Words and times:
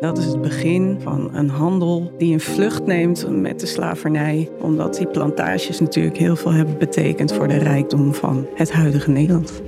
Dat 0.00 0.18
is 0.18 0.24
het 0.24 0.40
begin 0.40 0.98
van 1.00 1.30
een 1.34 1.48
handel 1.48 2.12
die 2.18 2.32
een 2.32 2.40
vlucht 2.40 2.86
neemt 2.86 3.26
met 3.30 3.60
de 3.60 3.66
slavernij. 3.66 4.50
Omdat 4.60 4.96
die 4.96 5.06
plantages 5.06 5.80
natuurlijk 5.80 6.16
heel 6.16 6.36
veel 6.36 6.52
hebben 6.52 6.78
betekend 6.78 7.32
voor 7.32 7.48
de 7.48 7.58
rijkdom 7.58 8.14
van 8.14 8.46
het 8.54 8.72
huidige 8.72 9.10
Nederland. 9.10 9.62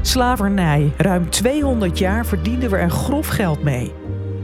Slavernij. 0.00 0.92
Ruim 0.96 1.30
200 1.30 1.98
jaar 1.98 2.26
verdienden 2.26 2.70
we 2.70 2.76
er 2.76 2.90
grof 2.90 3.26
geld 3.26 3.62
mee. 3.62 3.92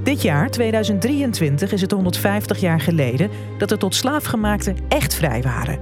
Dit 0.02 0.22
jaar, 0.22 0.50
2023, 0.50 1.72
is 1.72 1.80
het 1.80 1.90
150 1.90 2.60
jaar 2.60 2.80
geleden 2.80 3.30
dat 3.58 3.68
de 3.68 3.76
tot 3.76 3.94
slaafgemaakten 3.94 4.76
echt 4.88 5.14
vrij 5.14 5.42
waren. 5.42 5.78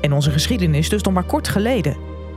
En 0.00 0.12
onze 0.12 0.30
geschiedenis 0.30 0.88
dus 0.88 1.02
nog 1.02 1.14
maar 1.14 1.24
kort 1.26 1.48
geleden. 1.48 1.96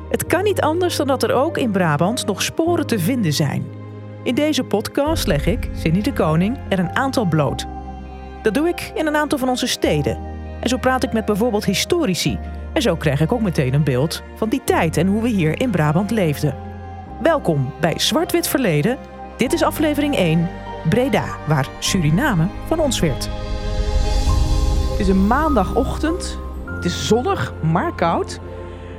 Het 0.09 0.25
kan 0.25 0.43
niet 0.43 0.61
anders 0.61 0.95
dan 0.95 1.07
dat 1.07 1.23
er 1.23 1.33
ook 1.33 1.57
in 1.57 1.71
Brabant 1.71 2.25
nog 2.25 2.41
sporen 2.41 2.87
te 2.87 2.99
vinden 2.99 3.33
zijn. 3.33 3.81
In 4.23 4.35
deze 4.35 4.63
podcast 4.63 5.27
leg 5.27 5.45
ik, 5.45 5.69
Cindy 5.73 6.01
de 6.01 6.13
Koning, 6.13 6.57
er 6.69 6.79
een 6.79 6.95
aantal 6.95 7.25
bloot. 7.25 7.65
Dat 8.41 8.53
doe 8.53 8.67
ik 8.67 8.91
in 8.95 9.07
een 9.07 9.15
aantal 9.15 9.37
van 9.37 9.49
onze 9.49 9.67
steden. 9.67 10.17
En 10.59 10.69
zo 10.69 10.77
praat 10.77 11.03
ik 11.03 11.13
met 11.13 11.25
bijvoorbeeld 11.25 11.65
historici. 11.65 12.39
En 12.73 12.81
zo 12.81 12.95
krijg 12.95 13.21
ik 13.21 13.31
ook 13.31 13.41
meteen 13.41 13.73
een 13.73 13.83
beeld 13.83 14.23
van 14.35 14.49
die 14.49 14.61
tijd 14.63 14.97
en 14.97 15.07
hoe 15.07 15.21
we 15.21 15.27
hier 15.27 15.61
in 15.61 15.69
Brabant 15.69 16.11
leefden. 16.11 16.55
Welkom 17.21 17.73
bij 17.79 17.99
Zwart-Wit 17.99 18.47
Verleden. 18.47 18.97
Dit 19.37 19.53
is 19.53 19.63
aflevering 19.63 20.15
1, 20.15 20.49
Breda, 20.89 21.25
waar 21.47 21.67
Suriname 21.79 22.47
van 22.67 22.79
ons 22.79 22.99
werd. 22.99 23.29
Het 24.91 24.99
is 24.99 25.07
een 25.07 25.27
maandagochtend. 25.27 26.39
Het 26.65 26.85
is 26.85 27.07
zonnig, 27.07 27.53
maar 27.61 27.95
koud. 27.95 28.39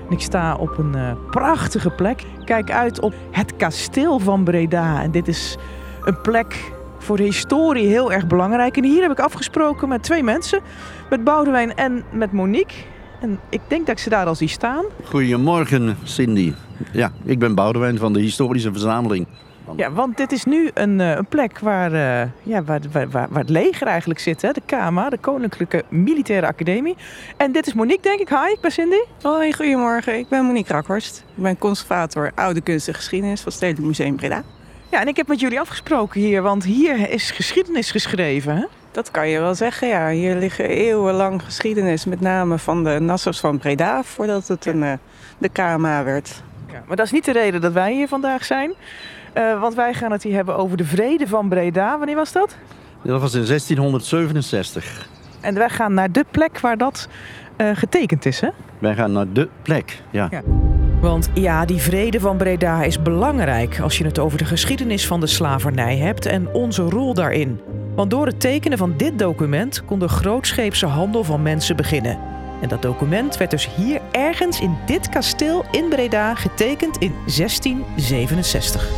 En 0.09 0.13
ik 0.13 0.21
sta 0.21 0.57
op 0.57 0.79
een 0.79 0.97
uh, 0.97 1.13
prachtige 1.31 1.91
plek. 1.91 2.25
Kijk 2.45 2.71
uit 2.71 3.01
op 3.01 3.15
het 3.31 3.57
kasteel 3.57 4.19
van 4.19 4.45
Breda. 4.45 5.03
En 5.03 5.11
dit 5.11 5.29
is 5.29 5.57
een 6.05 6.21
plek 6.21 6.73
voor 6.99 7.17
de 7.17 7.23
historie 7.23 7.87
heel 7.87 8.13
erg 8.13 8.27
belangrijk. 8.27 8.77
En 8.77 8.85
hier 8.85 9.03
heb 9.03 9.11
ik 9.11 9.21
afgesproken 9.21 9.89
met 9.89 10.03
twee 10.03 10.23
mensen. 10.23 10.61
Met 11.11 11.25
Boudewijn 11.25 11.75
en 11.75 12.05
met 12.13 12.33
Monique. 12.33 12.75
En 13.21 13.41
ik 13.49 13.61
denk 13.69 13.87
dat 13.87 13.97
ik 13.97 14.03
ze 14.03 14.09
daar 14.09 14.27
al 14.27 14.35
zie 14.35 14.49
staan. 14.49 14.85
Goedemorgen, 15.05 15.97
Cindy. 16.03 16.53
Ja, 16.93 17.13
ik 17.25 17.39
ben 17.39 17.55
Boudewijn 17.55 17.99
van 17.99 18.13
de 18.13 18.21
Historische 18.21 18.71
Verzameling. 18.71 19.27
Ja, 19.77 19.93
want 19.93 20.17
dit 20.17 20.33
is 20.33 20.45
nu 20.45 20.71
een, 20.75 20.99
uh, 20.99 21.11
een 21.11 21.27
plek 21.27 21.59
waar, 21.59 21.93
uh, 21.93 22.31
ja, 22.43 22.65
waar, 22.65 22.81
waar, 22.93 23.09
waar, 23.11 23.29
het 23.33 23.49
leger 23.49 23.87
eigenlijk 23.87 24.21
zit. 24.21 24.43
Hè? 24.43 24.53
De 24.53 24.63
KMA, 24.67 25.11
de 25.11 25.19
Koninklijke 25.19 25.85
Militaire 25.89 26.47
Academie. 26.47 26.97
En 27.37 27.53
dit 27.53 27.67
is 27.67 27.75
Monique, 27.75 28.03
denk 28.03 28.21
ik. 28.21 28.29
Hi, 28.29 28.53
ik 28.53 28.61
ben 28.61 28.71
Cindy. 28.71 29.01
Hoi, 29.23 29.53
goedemorgen. 29.53 30.19
Ik 30.19 30.29
ben 30.29 30.45
Monique 30.45 30.73
Rakhorst. 30.73 31.25
Ik 31.37 31.43
ben 31.43 31.59
conservator 31.59 32.33
Oude 32.35 32.61
Kunst 32.61 32.89
en 32.89 32.95
Geschiedenis 32.95 33.41
van 33.41 33.49
het 33.49 33.55
Stedelijk 33.55 33.87
Museum 33.87 34.17
Breda. 34.17 34.43
Ja, 34.91 35.01
en 35.01 35.09
ik 35.09 35.17
heb 35.17 35.29
met 35.29 35.41
jullie 35.41 35.61
afgesproken 35.61 36.21
hier, 36.21 36.43
want 36.43 36.65
hier 36.65 37.11
is 37.11 37.31
geschiedenis 37.31 37.91
geschreven. 37.91 38.57
Hè? 38.57 38.65
Dat 38.91 39.11
kan 39.11 39.29
je 39.29 39.41
wel 39.41 39.55
zeggen, 39.55 39.89
ja. 39.89 40.09
Hier 40.09 40.37
liggen 40.37 40.69
eeuwenlang 40.69 41.43
geschiedenis, 41.43 42.05
met 42.05 42.21
name 42.21 42.59
van 42.59 42.85
de 42.85 43.01
Nassau's 43.01 43.41
van 43.41 43.59
Breda, 43.59 44.03
voordat 44.03 44.49
het 44.49 44.67
een, 44.67 44.83
uh, 44.83 44.93
de 45.39 45.49
KMA 45.49 46.05
werd. 46.05 46.43
Ja, 46.73 46.83
maar 46.87 46.97
dat 46.97 47.07
is 47.07 47.13
niet 47.13 47.25
de 47.25 47.33
reden 47.33 47.61
dat 47.61 47.73
wij 47.73 47.93
hier 47.93 48.09
vandaag 48.09 48.45
zijn. 48.45 48.75
Uh, 49.35 49.61
want 49.61 49.75
wij 49.75 49.95
gaan 49.95 50.13
het 50.13 50.23
hier 50.23 50.35
hebben 50.35 50.57
over 50.57 50.77
de 50.77 50.85
vrede 50.85 51.27
van 51.27 51.49
Breda. 51.49 51.99
Wanneer 51.99 52.17
was 52.17 52.33
dat? 52.33 52.57
Dat 53.03 53.21
was 53.21 53.35
in 53.35 53.47
1667. 53.47 55.09
En 55.41 55.55
wij 55.55 55.69
gaan 55.69 55.95
naar 55.95 56.13
de 56.13 56.25
plek 56.31 56.61
waar 56.61 56.77
dat 56.77 57.09
uh, 57.57 57.71
getekend 57.75 58.27
is, 58.27 58.41
hè? 58.41 58.49
Wij 58.79 58.95
gaan 58.95 59.13
naar 59.13 59.33
de 59.33 59.49
plek, 59.63 60.03
ja. 60.11 60.29
ja. 60.31 60.43
Want 61.01 61.31
ja, 61.35 61.65
die 61.65 61.81
vrede 61.81 62.21
van 62.21 62.37
Breda 62.37 62.83
is 62.83 63.03
belangrijk 63.03 63.81
als 63.81 63.99
je 63.99 64.05
het 64.05 64.19
over 64.19 64.39
de 64.39 64.45
geschiedenis 64.45 65.07
van 65.07 65.21
de 65.21 65.27
slavernij 65.27 65.97
hebt 65.97 66.27
en 66.27 66.49
onze 66.53 66.83
rol 66.83 67.15
daarin. 67.15 67.61
Want 67.95 68.11
door 68.11 68.27
het 68.27 68.41
tekenen 68.41 68.79
van 68.79 68.95
dit 68.97 69.19
document 69.19 69.85
kon 69.85 69.99
de 69.99 70.09
grootscheepse 70.09 70.87
handel 70.87 71.25
van 71.25 71.43
mensen 71.43 71.77
beginnen. 71.77 72.34
En 72.65 72.71
dat 72.71 72.83
document 72.83 73.37
werd 73.37 73.51
dus 73.51 73.69
hier 73.77 74.01
ergens 74.11 74.61
in 74.61 74.77
dit 74.87 75.09
kasteel 75.09 75.65
in 75.71 75.89
Breda 75.89 76.35
getekend 76.35 76.97
in 76.97 77.13
1667. 77.25 78.89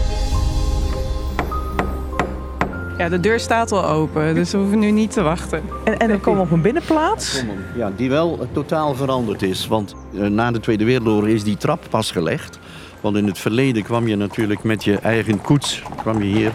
Ja, 2.99 3.09
de 3.09 3.21
deur 3.21 3.41
staat 3.41 3.73
al 3.73 3.85
open, 3.85 4.35
dus 4.35 4.51
we 4.51 4.59
hoeven 4.59 4.79
nu 4.79 4.91
niet 4.91 5.13
te 5.13 5.23
wachten. 5.23 5.63
En, 5.85 5.99
en 5.99 6.09
dan 6.09 6.21
komen 6.21 6.41
we 6.41 6.47
op 6.47 6.53
een 6.53 6.63
binnenplaats? 6.63 7.45
Ja, 7.77 7.93
die 7.97 8.09
wel 8.09 8.47
totaal 8.53 8.95
veranderd 8.95 9.43
is. 9.43 9.67
Want 9.67 9.95
uh, 10.13 10.27
na 10.27 10.51
de 10.51 10.61
Tweede 10.61 10.85
Wereldoorlog 10.85 11.29
is 11.29 11.45
die 11.45 11.57
trap 11.57 11.87
pas 11.91 12.11
gelegd. 12.11 12.59
Want 13.01 13.17
in 13.17 13.27
het 13.27 13.39
verleden 13.39 13.83
kwam 13.83 14.09
je 14.09 14.17
natuurlijk 14.17 14.63
met 14.63 14.85
je 14.85 14.99
eigen 14.99 15.41
koets 15.41 15.83
kwam 15.97 16.23
je 16.23 16.35
hier 16.35 16.53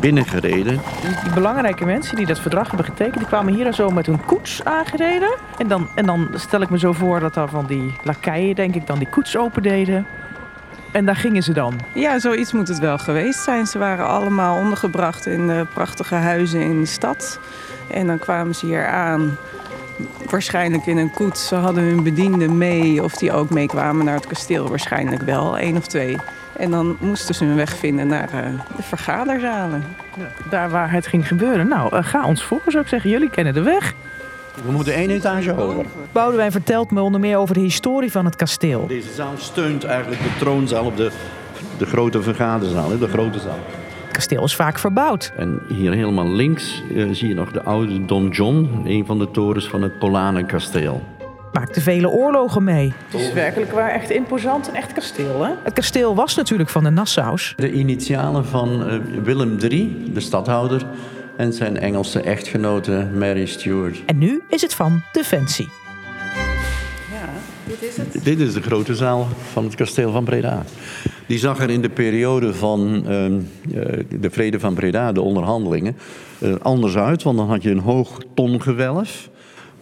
binnengereden. 0.00 0.80
Die 1.22 1.32
belangrijke 1.34 1.84
mensen 1.84 2.16
die 2.16 2.26
dat 2.26 2.40
verdrag 2.40 2.68
hebben 2.68 2.86
getekend, 2.86 3.18
die 3.18 3.26
kwamen 3.26 3.54
hier 3.54 3.72
zo 3.72 3.90
met 3.90 4.06
hun 4.06 4.24
koets 4.24 4.64
aangereden. 4.64 5.34
En 5.58 5.68
dan, 5.68 5.88
en 5.94 6.06
dan 6.06 6.28
stel 6.34 6.60
ik 6.60 6.70
me 6.70 6.78
zo 6.78 6.92
voor 6.92 7.20
dat 7.20 7.34
daar 7.34 7.48
van 7.48 7.66
die 7.66 7.94
lakeien, 8.02 8.54
denk 8.54 8.74
ik, 8.74 8.86
dan 8.86 8.98
die 8.98 9.08
koets 9.08 9.36
opendeden. 9.36 10.06
En 10.92 11.04
daar 11.04 11.16
gingen 11.16 11.42
ze 11.42 11.52
dan? 11.52 11.80
Ja, 11.94 12.18
zoiets 12.18 12.52
moet 12.52 12.68
het 12.68 12.78
wel 12.78 12.98
geweest 12.98 13.42
zijn. 13.42 13.66
Ze 13.66 13.78
waren 13.78 14.06
allemaal 14.06 14.58
ondergebracht 14.58 15.26
in 15.26 15.46
de 15.46 15.66
prachtige 15.74 16.14
huizen 16.14 16.60
in 16.60 16.80
de 16.80 16.86
stad. 16.86 17.38
En 17.90 18.06
dan 18.06 18.18
kwamen 18.18 18.54
ze 18.54 18.66
hier 18.66 18.86
aan, 18.86 19.36
waarschijnlijk 20.30 20.86
in 20.86 20.96
een 20.96 21.10
koets. 21.10 21.48
Ze 21.48 21.54
hadden 21.54 21.84
hun 21.84 22.02
bedienden 22.02 22.58
mee, 22.58 23.02
of 23.02 23.14
die 23.14 23.32
ook 23.32 23.50
meekwamen 23.50 24.04
naar 24.04 24.14
het 24.14 24.26
kasteel, 24.26 24.68
waarschijnlijk 24.68 25.22
wel, 25.22 25.58
één 25.58 25.76
of 25.76 25.86
twee. 25.86 26.16
En 26.62 26.70
dan 26.70 26.96
moesten 27.00 27.34
ze 27.34 27.44
hun 27.44 27.56
weg 27.56 27.76
vinden 27.76 28.06
naar 28.06 28.30
uh, 28.34 28.40
de 28.76 28.82
vergaderzalen. 28.82 29.84
Ja, 30.16 30.28
daar 30.50 30.70
waar 30.70 30.92
het 30.92 31.06
ging 31.06 31.28
gebeuren. 31.28 31.68
Nou, 31.68 31.96
uh, 31.96 32.04
ga 32.04 32.26
ons 32.26 32.42
voor, 32.42 32.60
zou 32.66 32.82
ik 32.82 32.88
zeggen. 32.88 33.10
Jullie 33.10 33.30
kennen 33.30 33.54
de 33.54 33.62
weg. 33.62 33.94
We 34.64 34.72
moeten 34.72 34.94
één 34.94 35.10
etage 35.10 35.50
hoger. 35.50 35.84
Boudewijn 36.12 36.52
vertelt 36.52 36.90
me 36.90 37.00
onder 37.00 37.20
meer 37.20 37.36
over 37.36 37.54
de 37.54 37.60
historie 37.60 38.10
van 38.10 38.24
het 38.24 38.36
kasteel. 38.36 38.86
Deze 38.86 39.12
zaal 39.12 39.32
steunt 39.36 39.84
eigenlijk 39.84 40.22
de 40.22 40.38
troonzaal 40.38 40.84
op 40.84 40.96
de, 40.96 41.10
de 41.78 41.86
grote 41.86 42.22
vergaderzaal, 42.22 42.98
de 42.98 43.08
grote 43.08 43.38
zaal. 43.38 43.58
Het 44.04 44.12
kasteel 44.12 44.44
is 44.44 44.54
vaak 44.54 44.78
verbouwd. 44.78 45.32
En 45.36 45.60
hier 45.68 45.92
helemaal 45.92 46.28
links 46.28 46.82
uh, 46.90 47.08
zie 47.12 47.28
je 47.28 47.34
nog 47.34 47.52
de 47.52 47.62
oude 47.62 48.04
Don 48.04 48.28
John, 48.28 48.82
een 48.84 49.06
van 49.06 49.18
de 49.18 49.30
torens 49.30 49.68
van 49.68 49.82
het 49.82 49.98
Polanenkasteel 49.98 51.02
maakte 51.52 51.80
vele 51.80 52.08
oorlogen 52.08 52.64
mee. 52.64 52.92
Het 53.08 53.20
is 53.20 53.32
werkelijk 53.32 53.72
waar 53.72 53.90
echt 53.90 54.10
imposant, 54.10 54.68
een 54.68 54.74
echt 54.74 54.92
kasteel. 54.92 55.44
Hè? 55.44 55.52
Het 55.64 55.72
kasteel 55.72 56.14
was 56.14 56.34
natuurlijk 56.34 56.68
van 56.68 56.84
de 56.84 56.90
Nassau's. 56.90 57.54
De 57.56 57.72
initialen 57.72 58.46
van 58.46 58.88
uh, 58.88 58.94
Willem 59.22 59.58
III, 59.58 60.10
de 60.12 60.20
stadhouder, 60.20 60.86
en 61.36 61.52
zijn 61.52 61.78
Engelse 61.78 62.20
echtgenote 62.20 63.08
Mary 63.18 63.46
Stuart. 63.46 64.02
En 64.06 64.18
nu 64.18 64.42
is 64.48 64.62
het 64.62 64.74
van 64.74 65.02
Defensie. 65.12 65.68
Ja, 67.10 67.28
dit 67.64 67.82
is 67.82 67.96
het. 67.96 68.24
Dit 68.24 68.40
is 68.40 68.52
de 68.52 68.62
grote 68.62 68.94
zaal 68.94 69.28
van 69.52 69.64
het 69.64 69.74
kasteel 69.74 70.12
van 70.12 70.24
Breda. 70.24 70.62
Die 71.26 71.38
zag 71.38 71.60
er 71.60 71.70
in 71.70 71.82
de 71.82 71.88
periode 71.88 72.54
van 72.54 72.94
uh, 72.96 73.04
de 74.20 74.30
vrede 74.30 74.60
van 74.60 74.74
Breda, 74.74 75.12
de 75.12 75.20
onderhandelingen, 75.20 75.96
uh, 76.38 76.54
anders 76.62 76.96
uit. 76.96 77.22
Want 77.22 77.36
dan 77.36 77.48
had 77.48 77.62
je 77.62 77.70
een 77.70 77.78
hoog 77.78 78.18
tongewelf. 78.34 79.30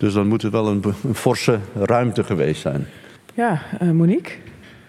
Dus 0.00 0.12
dan 0.12 0.26
moet 0.26 0.42
het 0.42 0.52
wel 0.52 0.68
een, 0.68 0.84
een 1.04 1.14
forse 1.14 1.58
ruimte 1.74 2.24
geweest 2.24 2.60
zijn. 2.60 2.86
Ja, 3.34 3.62
uh, 3.82 3.90
Monique, 3.90 4.32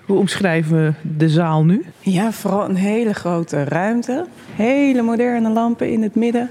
hoe 0.05 0.17
omschrijven 0.17 0.77
we 0.77 0.93
de 1.17 1.29
zaal 1.29 1.63
nu? 1.63 1.85
Ja, 1.99 2.31
vooral 2.31 2.69
een 2.69 2.75
hele 2.75 3.13
grote 3.13 3.63
ruimte. 3.63 4.25
Hele 4.55 5.01
moderne 5.01 5.49
lampen 5.49 5.91
in 5.91 6.03
het 6.03 6.15
midden. 6.15 6.49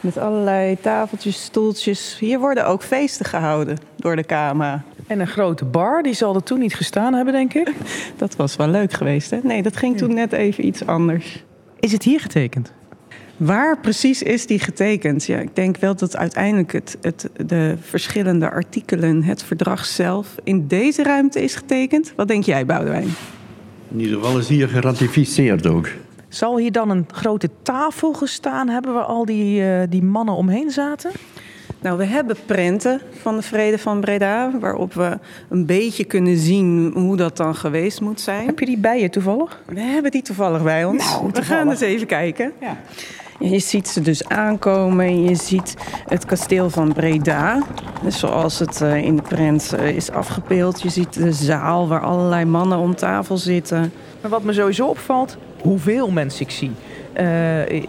Met 0.00 0.18
allerlei 0.18 0.76
tafeltjes, 0.80 1.42
stoeltjes. 1.42 2.16
Hier 2.18 2.38
worden 2.38 2.66
ook 2.66 2.82
feesten 2.82 3.26
gehouden 3.26 3.78
door 3.96 4.16
de 4.16 4.24
KMA. 4.24 4.82
En 5.06 5.20
een 5.20 5.26
grote 5.26 5.64
bar, 5.64 6.02
die 6.02 6.14
zal 6.14 6.34
er 6.34 6.42
toen 6.42 6.58
niet 6.58 6.74
gestaan 6.74 7.14
hebben, 7.14 7.32
denk 7.32 7.54
ik. 7.54 7.72
Dat 8.16 8.36
was 8.36 8.56
wel 8.56 8.68
leuk 8.68 8.92
geweest, 8.92 9.30
hè? 9.30 9.38
Nee, 9.42 9.62
dat 9.62 9.76
ging 9.76 9.96
toen 9.98 10.14
net 10.14 10.32
even 10.32 10.66
iets 10.66 10.86
anders. 10.86 11.44
Is 11.80 11.92
het 11.92 12.02
hier 12.02 12.20
getekend? 12.20 12.72
Waar 13.40 13.78
precies 13.78 14.22
is 14.22 14.46
die 14.46 14.58
getekend? 14.58 15.24
Ja, 15.24 15.38
ik 15.38 15.56
denk 15.56 15.76
wel 15.76 15.96
dat 15.96 16.16
uiteindelijk 16.16 16.72
het, 16.72 16.96
het, 17.00 17.28
de 17.46 17.76
verschillende 17.80 18.50
artikelen, 18.50 19.22
het 19.22 19.42
verdrag 19.42 19.84
zelf, 19.84 20.34
in 20.44 20.66
deze 20.66 21.02
ruimte 21.02 21.42
is 21.42 21.54
getekend. 21.54 22.12
Wat 22.16 22.28
denk 22.28 22.44
jij, 22.44 22.66
Boudewijn? 22.66 23.08
In 23.88 24.00
ieder 24.00 24.18
geval 24.18 24.38
is 24.38 24.48
hier 24.48 24.68
geratificeerd 24.68 25.66
ook. 25.66 25.88
Zal 26.28 26.58
hier 26.58 26.72
dan 26.72 26.90
een 26.90 27.06
grote 27.12 27.50
tafel 27.62 28.12
gestaan 28.12 28.68
hebben 28.68 28.92
waar 28.92 29.04
al 29.04 29.24
die, 29.24 29.60
uh, 29.60 29.82
die 29.88 30.02
mannen 30.02 30.34
omheen 30.34 30.70
zaten? 30.70 31.10
Nou, 31.80 31.98
we 31.98 32.04
hebben 32.04 32.36
prenten 32.46 33.00
van 33.20 33.36
de 33.36 33.42
Vrede 33.42 33.78
van 33.78 34.00
Breda, 34.00 34.50
waarop 34.60 34.94
we 34.94 35.18
een 35.48 35.66
beetje 35.66 36.04
kunnen 36.04 36.36
zien 36.36 36.92
hoe 36.94 37.16
dat 37.16 37.36
dan 37.36 37.54
geweest 37.54 38.00
moet 38.00 38.20
zijn. 38.20 38.46
Heb 38.46 38.58
je 38.58 38.66
die 38.66 38.78
bij 38.78 39.00
je 39.00 39.10
toevallig? 39.10 39.62
We 39.66 39.80
hebben 39.80 40.10
die 40.10 40.22
toevallig 40.22 40.62
bij 40.62 40.84
ons. 40.84 41.10
Nou, 41.10 41.30
we 41.32 41.42
gaan 41.42 41.70
eens 41.70 41.80
even 41.80 42.06
kijken. 42.06 42.52
Ja. 42.60 42.76
Je 43.42 43.58
ziet 43.58 43.88
ze 43.88 44.00
dus 44.00 44.28
aankomen. 44.28 45.22
Je 45.22 45.34
ziet 45.34 45.76
het 46.06 46.24
kasteel 46.24 46.70
van 46.70 46.92
Breda. 46.92 47.62
Zoals 48.06 48.58
het 48.58 48.80
eh, 48.80 48.96
in 48.96 49.16
de 49.16 49.22
prent 49.22 49.72
eh, 49.72 49.88
is 49.88 50.10
afgebeeld. 50.10 50.82
Je 50.82 50.88
ziet 50.88 51.12
de 51.12 51.32
zaal 51.32 51.88
waar 51.88 52.00
allerlei 52.00 52.44
mannen 52.44 52.78
om 52.78 52.94
tafel 52.94 53.36
zitten. 53.36 53.92
Maar 54.20 54.30
wat 54.30 54.42
me 54.42 54.52
sowieso 54.52 54.86
opvalt, 54.86 55.36
hoeveel 55.62 56.10
mensen 56.10 56.40
ik 56.40 56.50
zie. 56.50 56.70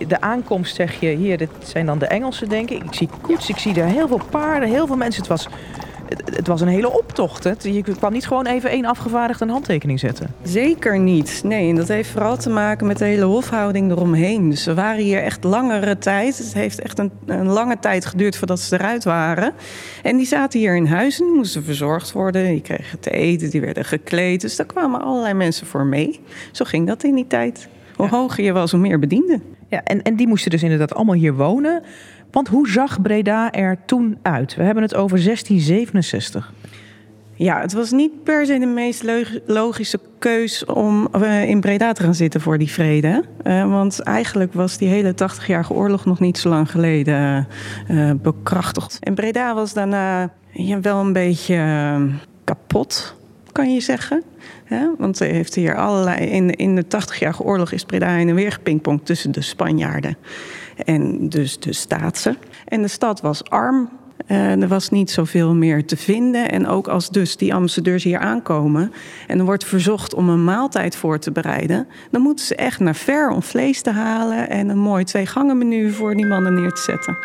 de 0.08 0.18
aankomst 0.20 0.76
zeg 0.76 1.00
je, 1.00 1.08
hier, 1.08 1.38
dit 1.38 1.50
zijn 1.64 1.86
dan 1.86 2.00
de 2.00 2.06
Engelsen, 2.06 2.50
denk 2.50 2.70
ik. 2.70 2.84
Ik 2.84 2.94
zie 2.94 3.10
koets, 3.22 3.50
ik 3.50 3.58
zie 3.58 3.74
daar 3.74 3.88
heel 3.88 4.08
veel 4.08 4.22
paarden, 4.30 4.70
heel 4.70 4.88
veel 4.88 4.96
mensen. 4.96 5.22
Het 5.22 5.32
was 5.32 5.48
het, 6.36 6.48
was 6.48 6.62
een 6.62 6.68
hele 6.68 6.98
optocht. 6.98 7.44
Hè? 7.44 7.52
Je 7.62 7.82
kwam 7.82 8.14
niet 8.14 8.28
gewoon 8.28 8.46
even 8.46 8.70
één 8.70 8.86
afgevaardigd 8.86 9.42
een 9.42 9.50
handtekening 9.50 10.00
zetten. 10.00 10.34
Zeker 10.44 11.00
niet. 11.00 11.42
Nee, 11.44 11.70
en 11.70 11.76
dat 11.76 11.88
heeft 11.88 12.10
vooral 12.10 12.38
te 12.38 12.50
maken 12.50 12.88
met 12.88 12.98
de 12.98 13.06
hele 13.06 13.26
hofhouding 13.26 13.92
eromheen. 13.92 14.50
Dus 14.50 14.66
we 14.66 14.74
waren 14.74 15.04
hier 15.04 15.24
echt 15.24 15.44
langere 15.44 15.98
tijd. 15.98 16.38
Het 16.38 16.54
heeft 16.54 16.82
echt 16.82 17.00
een, 17.00 17.12
een 17.26 17.48
lange 17.48 17.80
tijd 17.80 18.06
geduurd 18.06 18.38
voordat 18.38 18.60
ze 18.60 18.76
eruit 18.76 19.04
waren. 19.04 19.54
En 20.04 20.18
die 20.18 20.26
zaten 20.26 20.60
hier 20.60 20.76
in 20.76 20.86
huizen, 20.86 21.34
moesten 21.36 21.64
verzorgd 21.64 22.12
worden. 22.12 22.46
Die 22.46 22.62
kregen 22.62 23.00
te 23.00 23.10
eten, 23.10 23.50
die 23.50 23.62
werden 23.62 23.86
gekleed. 23.86 24.42
Dus 24.42 24.56
daar 24.56 24.66
kwamen 24.66 25.02
allerlei 25.02 25.34
mensen 25.34 25.68
voor 25.68 25.86
mee. 25.86 26.20
Zo 26.52 26.66
ging 26.66 26.88
dat 26.88 27.04
in 27.04 27.16
die 27.16 27.28
tijd. 27.28 27.68
Hoe 27.96 28.08
hoger 28.08 28.44
je 28.44 28.52
was, 28.52 28.72
hoe 28.72 28.80
meer 28.80 29.00
bedienden. 29.00 29.44
Ja, 29.68 29.84
en, 29.84 30.02
en 30.02 30.16
die 30.16 30.28
moesten 30.28 30.52
dus 30.52 30.64
inderdaad 30.64 30.94
allemaal 30.94 31.16
hier 31.16 31.34
wonen. 31.34 31.84
Want 32.32 32.48
hoe 32.48 32.70
zag 32.70 33.02
Breda 33.02 33.52
er 33.52 33.78
toen 33.86 34.18
uit? 34.22 34.56
We 34.56 34.64
hebben 34.64 34.84
het 34.84 34.96
over 34.96 35.24
1667. 35.24 36.54
Ja, 37.34 37.62
het 37.62 37.74
was 37.74 37.92
niet 37.92 38.24
per 38.24 38.46
se 38.46 38.60
de 38.60 38.66
meest 38.66 39.04
logische 39.46 40.00
keus 40.20 40.66
om 40.66 41.08
eh, 41.12 41.50
in 41.50 41.60
Breda 41.60 41.92
te 41.92 42.04
gaan 42.04 42.16
zitten 42.16 42.42
voor 42.42 42.58
die 42.58 42.72
vrede. 42.72 43.24
Uh, 43.44 43.70
want 43.70 44.00
eigenlijk 44.00 44.54
was 44.54 44.78
die 44.78 44.88
hele 44.88 45.14
80-jarige 45.14 45.74
oorlog 45.74 46.06
nog 46.06 46.20
niet 46.20 46.38
zo 46.38 46.50
lang 46.50 46.72
geleden 46.72 47.48
uh, 47.90 48.12
bekrachtigd. 48.22 48.98
En 49.00 49.14
Breda 49.14 49.54
was 49.54 49.74
daarna 49.74 50.30
wel 50.82 51.00
een 51.00 51.14
beetje 51.14 52.00
kapot, 52.44 53.16
kan 53.52 53.74
je 53.74 53.82
zeggen. 53.82 54.24
Want 54.98 55.20
hij 55.20 55.30
heeft 55.30 55.56
hier 55.56 55.76
allerlei. 55.76 56.26
In, 56.26 56.56
in 56.56 56.76
de 56.76 56.86
80-jarige 56.86 57.44
oorlog 57.44 57.72
is 57.72 57.84
Breda 57.84 58.08
heen 58.08 58.30
en 58.30 58.36
weer 58.36 58.52
gepingpongd 58.52 59.06
tussen 59.06 59.32
de 59.32 59.42
Spanjaarden 59.42 60.18
en 60.86 61.30
dus 61.30 61.60
de 61.60 61.74
Staatse. 61.74 62.36
En 62.66 62.82
de 62.82 62.88
stad 62.88 63.22
was 63.22 63.44
arm. 63.50 63.90
Uh, 64.28 64.62
er 64.62 64.68
was 64.68 64.90
niet 64.90 65.12
zoveel 65.12 65.54
meer 65.54 65.86
te 65.86 65.98
vinden. 65.98 66.52
En 66.52 66.68
ook 66.68 66.88
als 66.88 67.10
dus 67.10 67.38
die 67.38 67.54
ambassadeurs 67.54 68.04
hier 68.04 68.20
aankomen 68.20 68.94
en 69.28 69.40
er 69.40 69.46
wordt 69.46 69.66
verzocht 69.66 70.14
om 70.14 70.30
een 70.30 70.44
maaltijd 70.44 70.96
voor 70.96 71.20
te 71.20 71.32
bereiden, 71.32 71.88
dan 72.12 72.22
moeten 72.22 72.46
ze 72.46 72.56
echt 72.56 72.80
naar 72.80 72.96
ver 72.96 73.30
om 73.30 73.42
vlees 73.42 73.82
te 73.82 73.92
halen 73.92 74.50
en 74.50 74.70
een 74.70 74.78
mooi 74.78 75.04
twee 75.04 75.26
gangen 75.26 75.58
menu 75.58 75.92
voor 75.92 76.16
die 76.16 76.26
mannen 76.26 76.54
neer 76.54 76.72
te 76.72 76.82
zetten. 76.82 77.18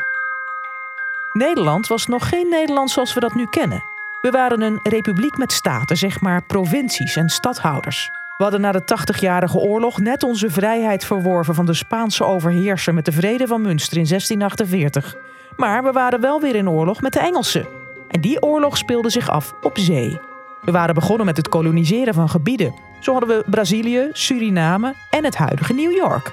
Nederland 1.32 1.86
was 1.86 2.06
nog 2.06 2.28
geen 2.28 2.48
Nederland 2.48 2.90
zoals 2.90 3.14
we 3.14 3.20
dat 3.20 3.34
nu 3.34 3.46
kennen. 3.50 3.95
We 4.20 4.30
waren 4.30 4.60
een 4.60 4.80
republiek 4.82 5.36
met 5.36 5.52
staten, 5.52 5.96
zeg 5.96 6.20
maar 6.20 6.42
provincies 6.42 7.16
en 7.16 7.28
stadhouders. 7.28 8.10
We 8.36 8.42
hadden 8.42 8.60
na 8.60 8.72
de 8.72 8.82
80-jarige 8.82 9.58
oorlog 9.58 9.98
net 9.98 10.22
onze 10.22 10.50
vrijheid 10.50 11.04
verworven 11.04 11.54
van 11.54 11.66
de 11.66 11.74
Spaanse 11.74 12.24
overheerser 12.24 12.94
met 12.94 13.04
de 13.04 13.12
Vrede 13.12 13.46
van 13.46 13.60
Münster 13.60 13.96
in 13.96 14.06
1648. 14.06 15.16
Maar 15.56 15.82
we 15.82 15.92
waren 15.92 16.20
wel 16.20 16.40
weer 16.40 16.54
in 16.54 16.68
oorlog 16.68 17.00
met 17.00 17.12
de 17.12 17.20
Engelsen. 17.20 17.66
En 18.08 18.20
die 18.20 18.42
oorlog 18.42 18.76
speelde 18.76 19.10
zich 19.10 19.30
af 19.30 19.54
op 19.62 19.78
zee. 19.78 20.20
We 20.62 20.72
waren 20.72 20.94
begonnen 20.94 21.26
met 21.26 21.36
het 21.36 21.48
koloniseren 21.48 22.14
van 22.14 22.28
gebieden. 22.28 22.74
Zo 23.00 23.12
hadden 23.12 23.36
we 23.36 23.44
Brazilië, 23.50 24.08
Suriname 24.12 24.94
en 25.10 25.24
het 25.24 25.36
huidige 25.36 25.72
New 25.72 25.96
York. 25.96 26.32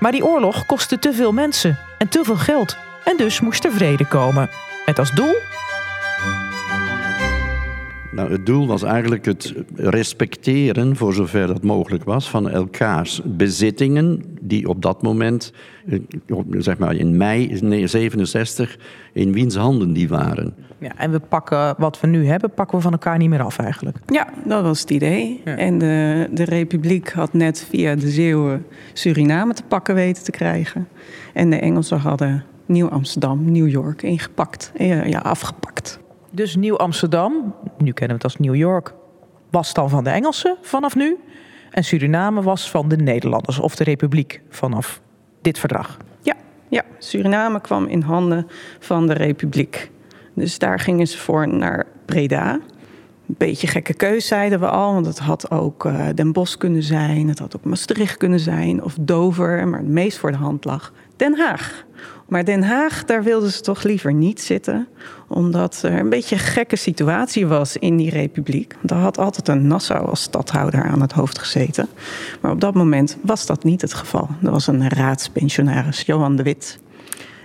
Maar 0.00 0.12
die 0.12 0.24
oorlog 0.24 0.66
kostte 0.66 0.98
te 0.98 1.12
veel 1.12 1.32
mensen 1.32 1.78
en 1.98 2.08
te 2.08 2.24
veel 2.24 2.36
geld. 2.36 2.76
En 3.04 3.16
dus 3.16 3.40
moest 3.40 3.64
er 3.64 3.72
vrede 3.72 4.06
komen. 4.06 4.50
Met 4.86 4.98
als 4.98 5.10
doel 5.10 5.34
nou, 8.14 8.30
het 8.30 8.46
doel 8.46 8.66
was 8.66 8.82
eigenlijk 8.82 9.24
het 9.24 9.54
respecteren, 9.74 10.96
voor 10.96 11.14
zover 11.14 11.46
dat 11.46 11.62
mogelijk 11.62 12.04
was, 12.04 12.30
van 12.30 12.50
elkaars 12.50 13.20
bezittingen, 13.24 14.22
die 14.40 14.68
op 14.68 14.82
dat 14.82 15.02
moment, 15.02 15.52
eh, 15.86 15.98
zeg 16.50 16.78
maar 16.78 16.94
in 16.94 17.16
mei 17.16 17.58
67, 17.86 18.78
in 19.12 19.32
wiens 19.32 19.56
handen 19.56 19.92
die 19.92 20.08
waren. 20.08 20.54
Ja, 20.78 20.92
en 20.96 21.10
we 21.10 21.20
pakken 21.20 21.74
wat 21.78 22.00
we 22.00 22.06
nu 22.06 22.26
hebben, 22.26 22.50
pakken 22.50 22.76
we 22.76 22.82
van 22.82 22.92
elkaar 22.92 23.18
niet 23.18 23.28
meer 23.28 23.42
af 23.42 23.58
eigenlijk. 23.58 23.96
Ja, 24.06 24.28
dat 24.44 24.62
was 24.62 24.80
het 24.80 24.90
idee. 24.90 25.40
En 25.44 25.78
de, 25.78 26.28
de 26.32 26.44
Republiek 26.44 27.12
had 27.12 27.32
net 27.32 27.66
via 27.68 27.94
de 27.94 28.08
Zeeuwen 28.08 28.66
Suriname 28.92 29.54
te 29.54 29.62
pakken 29.68 29.94
weten 29.94 30.24
te 30.24 30.30
krijgen. 30.30 30.88
En 31.32 31.50
de 31.50 31.56
Engelsen 31.56 31.98
hadden 31.98 32.44
Nieuw-Amsterdam, 32.66 33.52
New 33.52 33.68
York 33.68 34.02
ingepakt, 34.02 34.72
eh, 34.76 35.06
ja, 35.06 35.18
afgepakt. 35.18 35.98
Dus 36.34 36.56
Nieuw-Amsterdam, 36.56 37.54
nu 37.78 37.92
kennen 37.92 38.16
we 38.16 38.22
het 38.22 38.24
als 38.24 38.36
New 38.36 38.54
York, 38.54 38.94
was 39.50 39.74
dan 39.74 39.90
van 39.90 40.04
de 40.04 40.10
Engelsen 40.10 40.56
vanaf 40.62 40.94
nu. 40.94 41.18
En 41.70 41.84
Suriname 41.84 42.42
was 42.42 42.70
van 42.70 42.88
de 42.88 42.96
Nederlanders 42.96 43.58
of 43.58 43.76
de 43.76 43.84
Republiek 43.84 44.40
vanaf 44.48 45.00
dit 45.42 45.58
verdrag. 45.58 45.96
Ja, 46.22 46.34
ja, 46.68 46.82
Suriname 46.98 47.60
kwam 47.60 47.86
in 47.86 48.00
handen 48.00 48.46
van 48.78 49.06
de 49.06 49.12
Republiek. 49.12 49.90
Dus 50.34 50.58
daar 50.58 50.78
gingen 50.78 51.06
ze 51.06 51.18
voor 51.18 51.48
naar 51.48 51.86
Breda. 52.04 52.52
Een 52.52 53.34
beetje 53.38 53.66
gekke 53.66 53.94
keus, 53.94 54.26
zeiden 54.26 54.60
we 54.60 54.68
al. 54.68 54.92
Want 54.92 55.06
het 55.06 55.18
had 55.18 55.50
ook 55.50 55.84
uh, 55.84 56.06
Den 56.14 56.32
Bosch 56.32 56.56
kunnen 56.56 56.82
zijn. 56.82 57.28
Het 57.28 57.38
had 57.38 57.56
ook 57.56 57.64
Maastricht 57.64 58.16
kunnen 58.16 58.40
zijn. 58.40 58.82
Of 58.82 58.96
Dover. 59.00 59.68
Maar 59.68 59.78
het 59.78 59.88
meest 59.88 60.18
voor 60.18 60.30
de 60.30 60.36
hand 60.36 60.64
lag 60.64 60.92
Den 61.16 61.38
Haag. 61.38 61.84
Maar 62.28 62.44
Den 62.44 62.62
Haag, 62.62 63.04
daar 63.04 63.22
wilden 63.22 63.50
ze 63.50 63.60
toch 63.60 63.82
liever 63.82 64.12
niet 64.12 64.40
zitten. 64.40 64.88
Omdat 65.28 65.80
er 65.82 65.98
een 65.98 66.08
beetje 66.08 66.34
een 66.34 66.40
gekke 66.40 66.76
situatie 66.76 67.46
was 67.46 67.76
in 67.76 67.96
die 67.96 68.10
republiek. 68.10 68.74
Daar 68.82 68.98
had 68.98 69.18
altijd 69.18 69.48
een 69.48 69.66
Nassau 69.66 70.06
als 70.06 70.22
stadhouder 70.22 70.82
aan 70.82 71.00
het 71.00 71.12
hoofd 71.12 71.38
gezeten. 71.38 71.88
Maar 72.40 72.50
op 72.50 72.60
dat 72.60 72.74
moment 72.74 73.16
was 73.20 73.46
dat 73.46 73.64
niet 73.64 73.80
het 73.80 73.94
geval. 73.94 74.28
Er 74.42 74.50
was 74.50 74.66
een 74.66 74.88
raadspensionaris, 74.88 76.00
Johan 76.00 76.36
de 76.36 76.42
Wit. 76.42 76.78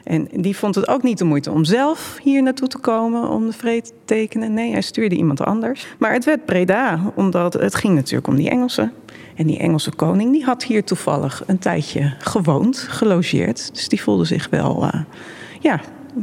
En 0.03 0.27
die 0.31 0.57
vond 0.57 0.75
het 0.75 0.87
ook 0.87 1.03
niet 1.03 1.17
de 1.17 1.23
moeite 1.23 1.51
om 1.51 1.63
zelf 1.63 2.17
hier 2.23 2.43
naartoe 2.43 2.67
te 2.67 2.77
komen 2.77 3.29
om 3.29 3.45
de 3.45 3.53
vrede 3.53 3.81
te 3.81 3.93
tekenen. 4.05 4.53
Nee, 4.53 4.71
hij 4.71 4.81
stuurde 4.81 5.15
iemand 5.15 5.41
anders. 5.41 5.87
Maar 5.99 6.13
het 6.13 6.25
werd 6.25 6.45
Breda, 6.45 7.11
omdat 7.15 7.53
het 7.53 7.75
ging 7.75 7.95
natuurlijk 7.95 8.27
om 8.27 8.35
die 8.35 8.49
Engelsen. 8.49 8.91
En 9.39 9.47
die 9.47 9.59
Engelse 9.59 9.91
koning 9.91 10.31
die 10.31 10.43
had 10.43 10.63
hier 10.63 10.83
toevallig 10.83 11.43
een 11.45 11.59
tijdje 11.59 12.13
gewoond, 12.17 12.77
gelogeerd. 12.77 13.69
Dus 13.73 13.87
die 13.87 14.01
voelde 14.01 14.25
zich 14.25 14.47
wel 14.49 14.83
uh, 14.83 15.01
ja, 15.59 15.79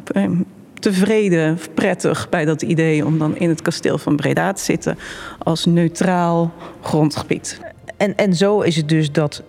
eh, 0.06 0.30
tevreden, 0.74 1.58
prettig 1.74 2.28
bij 2.28 2.44
dat 2.44 2.62
idee 2.62 3.06
om 3.06 3.18
dan 3.18 3.36
in 3.36 3.48
het 3.48 3.62
kasteel 3.62 3.98
van 3.98 4.16
Breda 4.16 4.52
te 4.52 4.62
zitten 4.62 4.98
als 5.38 5.64
neutraal 5.64 6.52
grondgebied. 6.82 7.60
En, 7.96 8.16
en 8.16 8.34
zo 8.34 8.60
is 8.60 8.76
het 8.76 8.88
dus 8.88 9.12
dat 9.12 9.42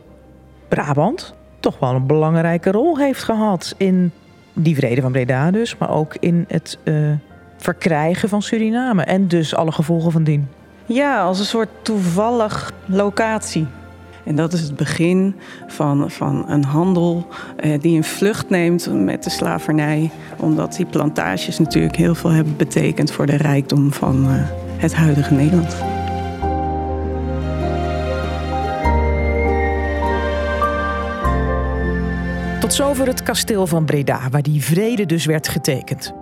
Brabant 0.68 1.34
toch 1.60 1.80
wel 1.80 1.94
een 1.94 2.08
belangrijke 2.08 2.72
rol 2.72 2.98
heeft 2.98 3.24
gehad 3.24 3.76
in 3.78 4.12
die 4.54 4.76
vrede 4.76 5.02
van 5.02 5.12
Breda 5.12 5.52
dus, 5.52 5.78
maar 5.78 5.92
ook 5.92 6.16
in 6.20 6.46
het 6.48 6.78
uh, 6.84 7.12
verkrijgen 7.58 8.30
van 8.30 8.42
Suriname 8.42 9.04
en 9.04 9.28
dus 9.28 9.56
alle 9.56 9.72
gevolgen 9.72 10.12
van 10.12 10.24
dien. 10.24 10.48
Ja, 10.90 11.22
als 11.22 11.40
een 11.40 11.46
soort 11.46 11.70
toevallig 11.82 12.72
locatie. 12.86 13.68
En 14.26 14.36
dat 14.36 14.54
is 14.54 14.62
het 14.62 14.76
begin 14.76 15.36
van, 15.68 16.12
van 16.12 16.50
een 16.50 16.64
handel 16.64 17.28
eh, 17.58 17.80
die 17.80 17.98
een 17.98 18.04
vlucht 18.04 18.50
neemt 18.50 18.94
met 18.94 19.24
de 19.24 19.30
slavernij. 19.30 20.12
Omdat 20.38 20.76
die 20.76 20.86
plantages 20.86 21.60
natuurlijk 21.60 21.96
heel 21.96 22.16
veel 22.16 22.30
hebben 22.30 22.58
betekend 22.58 23.12
voor 23.12 23.26
de 23.26 23.36
rijkdom 23.36 23.94
van 23.94 24.26
eh, 24.26 24.32
het 24.78 24.96
huidige 24.96 25.34
Nederland. 25.34 25.76
Tot 32.60 32.74
zover 32.74 33.08
het 33.08 33.24
kasteel 33.24 33.68
van 33.68 33.86
Breda, 33.86 34.30
waar 34.30 34.44
die 34.44 34.64
vrede 34.64 35.06
dus 35.06 35.26
werd 35.26 35.48
getekend. 35.48 36.14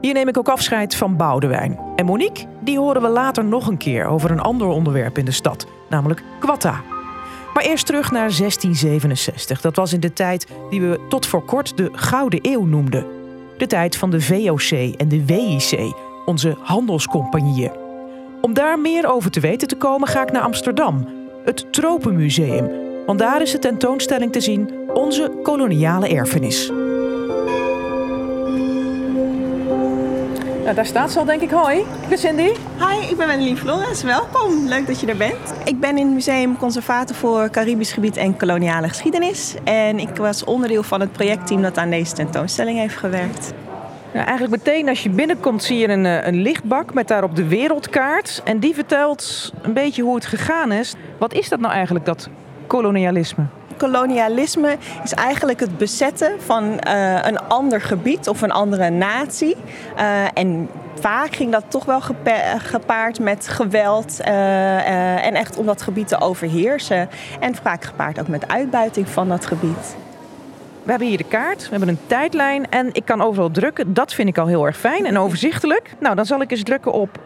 Hier 0.00 0.14
neem 0.14 0.28
ik 0.28 0.38
ook 0.38 0.48
afscheid 0.48 0.94
van 0.94 1.16
Boudewijn. 1.16 1.78
En 1.96 2.04
Monique, 2.04 2.46
die 2.60 2.78
horen 2.78 3.02
we 3.02 3.08
later 3.08 3.44
nog 3.44 3.66
een 3.66 3.76
keer 3.76 4.06
over 4.06 4.30
een 4.30 4.40
ander 4.40 4.66
onderwerp 4.66 5.18
in 5.18 5.24
de 5.24 5.30
stad, 5.30 5.66
namelijk 5.88 6.22
Quatta. 6.40 6.80
Maar 7.54 7.64
eerst 7.64 7.86
terug 7.86 8.10
naar 8.10 8.36
1667. 8.36 9.60
Dat 9.60 9.76
was 9.76 9.92
in 9.92 10.00
de 10.00 10.12
tijd 10.12 10.46
die 10.70 10.80
we 10.80 11.00
tot 11.08 11.26
voor 11.26 11.44
kort 11.44 11.76
de 11.76 11.90
Gouden 11.92 12.38
Eeuw 12.42 12.64
noemden. 12.64 13.06
De 13.56 13.66
tijd 13.66 13.96
van 13.96 14.10
de 14.10 14.20
VOC 14.20 14.94
en 14.96 15.08
de 15.08 15.24
WIC, 15.24 15.92
onze 16.24 16.56
handelscompagnieën. 16.62 17.72
Om 18.40 18.54
daar 18.54 18.78
meer 18.78 19.12
over 19.12 19.30
te 19.30 19.40
weten 19.40 19.68
te 19.68 19.76
komen, 19.76 20.08
ga 20.08 20.22
ik 20.22 20.32
naar 20.32 20.42
Amsterdam, 20.42 21.08
het 21.44 21.72
Tropenmuseum. 21.72 22.70
Want 23.06 23.18
daar 23.18 23.42
is 23.42 23.50
de 23.50 23.58
tentoonstelling 23.58 24.32
te 24.32 24.40
zien 24.40 24.76
Onze 24.92 25.38
koloniale 25.42 26.08
erfenis. 26.08 26.72
Nou, 30.68 30.80
daar 30.80 30.88
staat 30.88 31.12
ze 31.12 31.18
al, 31.18 31.24
denk 31.24 31.40
ik. 31.40 31.50
Hoi, 31.50 31.78
ik 31.78 32.08
ben 32.08 32.18
Cindy. 32.18 32.52
Hi, 32.78 33.10
ik 33.10 33.16
ben 33.16 33.26
Wendelin 33.26 33.56
Flores. 33.56 34.02
Welkom. 34.02 34.66
Leuk 34.66 34.86
dat 34.86 35.00
je 35.00 35.06
er 35.06 35.16
bent. 35.16 35.54
Ik 35.64 35.80
ben 35.80 35.98
in 35.98 36.04
het 36.04 36.14
museum 36.14 36.56
conservator 36.56 37.16
voor 37.16 37.50
Caribisch 37.50 37.92
gebied 37.92 38.16
en 38.16 38.36
koloniale 38.36 38.88
geschiedenis. 38.88 39.54
En 39.64 39.98
ik 39.98 40.16
was 40.16 40.44
onderdeel 40.44 40.82
van 40.82 41.00
het 41.00 41.12
projectteam 41.12 41.62
dat 41.62 41.76
aan 41.76 41.90
deze 41.90 42.12
tentoonstelling 42.12 42.78
heeft 42.78 42.96
gewerkt. 42.96 43.52
Nou, 44.12 44.26
eigenlijk 44.26 44.64
meteen 44.64 44.88
als 44.88 45.02
je 45.02 45.10
binnenkomt 45.10 45.62
zie 45.62 45.78
je 45.78 45.88
een, 45.88 46.06
eh, 46.06 46.26
een 46.26 46.42
lichtbak 46.42 46.94
met 46.94 47.08
daarop 47.08 47.36
de 47.36 47.46
wereldkaart. 47.46 48.40
En 48.44 48.58
die 48.58 48.74
vertelt 48.74 49.52
een 49.62 49.72
beetje 49.72 50.02
hoe 50.02 50.14
het 50.14 50.26
gegaan 50.26 50.72
is. 50.72 50.94
Wat 51.18 51.34
is 51.34 51.48
dat 51.48 51.60
nou 51.60 51.72
eigenlijk, 51.72 52.04
dat 52.04 52.28
kolonialisme? 52.66 53.44
Kolonialisme 53.78 54.76
is 55.04 55.12
eigenlijk 55.12 55.60
het 55.60 55.78
bezetten 55.78 56.40
van 56.40 56.80
uh, 56.88 57.18
een 57.22 57.38
ander 57.38 57.80
gebied 57.80 58.28
of 58.28 58.42
een 58.42 58.50
andere 58.50 58.90
natie. 58.90 59.56
Uh, 59.98 60.24
en 60.34 60.68
vaak 61.00 61.34
ging 61.34 61.52
dat 61.52 61.64
toch 61.68 61.84
wel 61.84 62.00
gepaard 62.58 63.20
met 63.20 63.48
geweld 63.48 64.20
uh, 64.20 65.26
en 65.26 65.34
echt 65.34 65.56
om 65.56 65.66
dat 65.66 65.82
gebied 65.82 66.08
te 66.08 66.20
overheersen. 66.20 67.08
En 67.40 67.54
vaak 67.54 67.84
gepaard 67.84 68.20
ook 68.20 68.28
met 68.28 68.48
uitbuiting 68.48 69.08
van 69.08 69.28
dat 69.28 69.46
gebied. 69.46 69.96
We 70.82 70.90
hebben 70.90 71.08
hier 71.08 71.18
de 71.18 71.28
kaart, 71.28 71.62
we 71.62 71.70
hebben 71.70 71.88
een 71.88 72.06
tijdlijn 72.06 72.70
en 72.70 72.88
ik 72.92 73.04
kan 73.04 73.22
overal 73.22 73.50
drukken. 73.50 73.94
Dat 73.94 74.14
vind 74.14 74.28
ik 74.28 74.38
al 74.38 74.46
heel 74.46 74.66
erg 74.66 74.76
fijn 74.76 75.06
en 75.06 75.18
overzichtelijk. 75.18 75.94
Nou, 76.00 76.14
dan 76.14 76.26
zal 76.26 76.40
ik 76.40 76.50
eens 76.50 76.62
drukken 76.62 76.92
op 76.92 77.20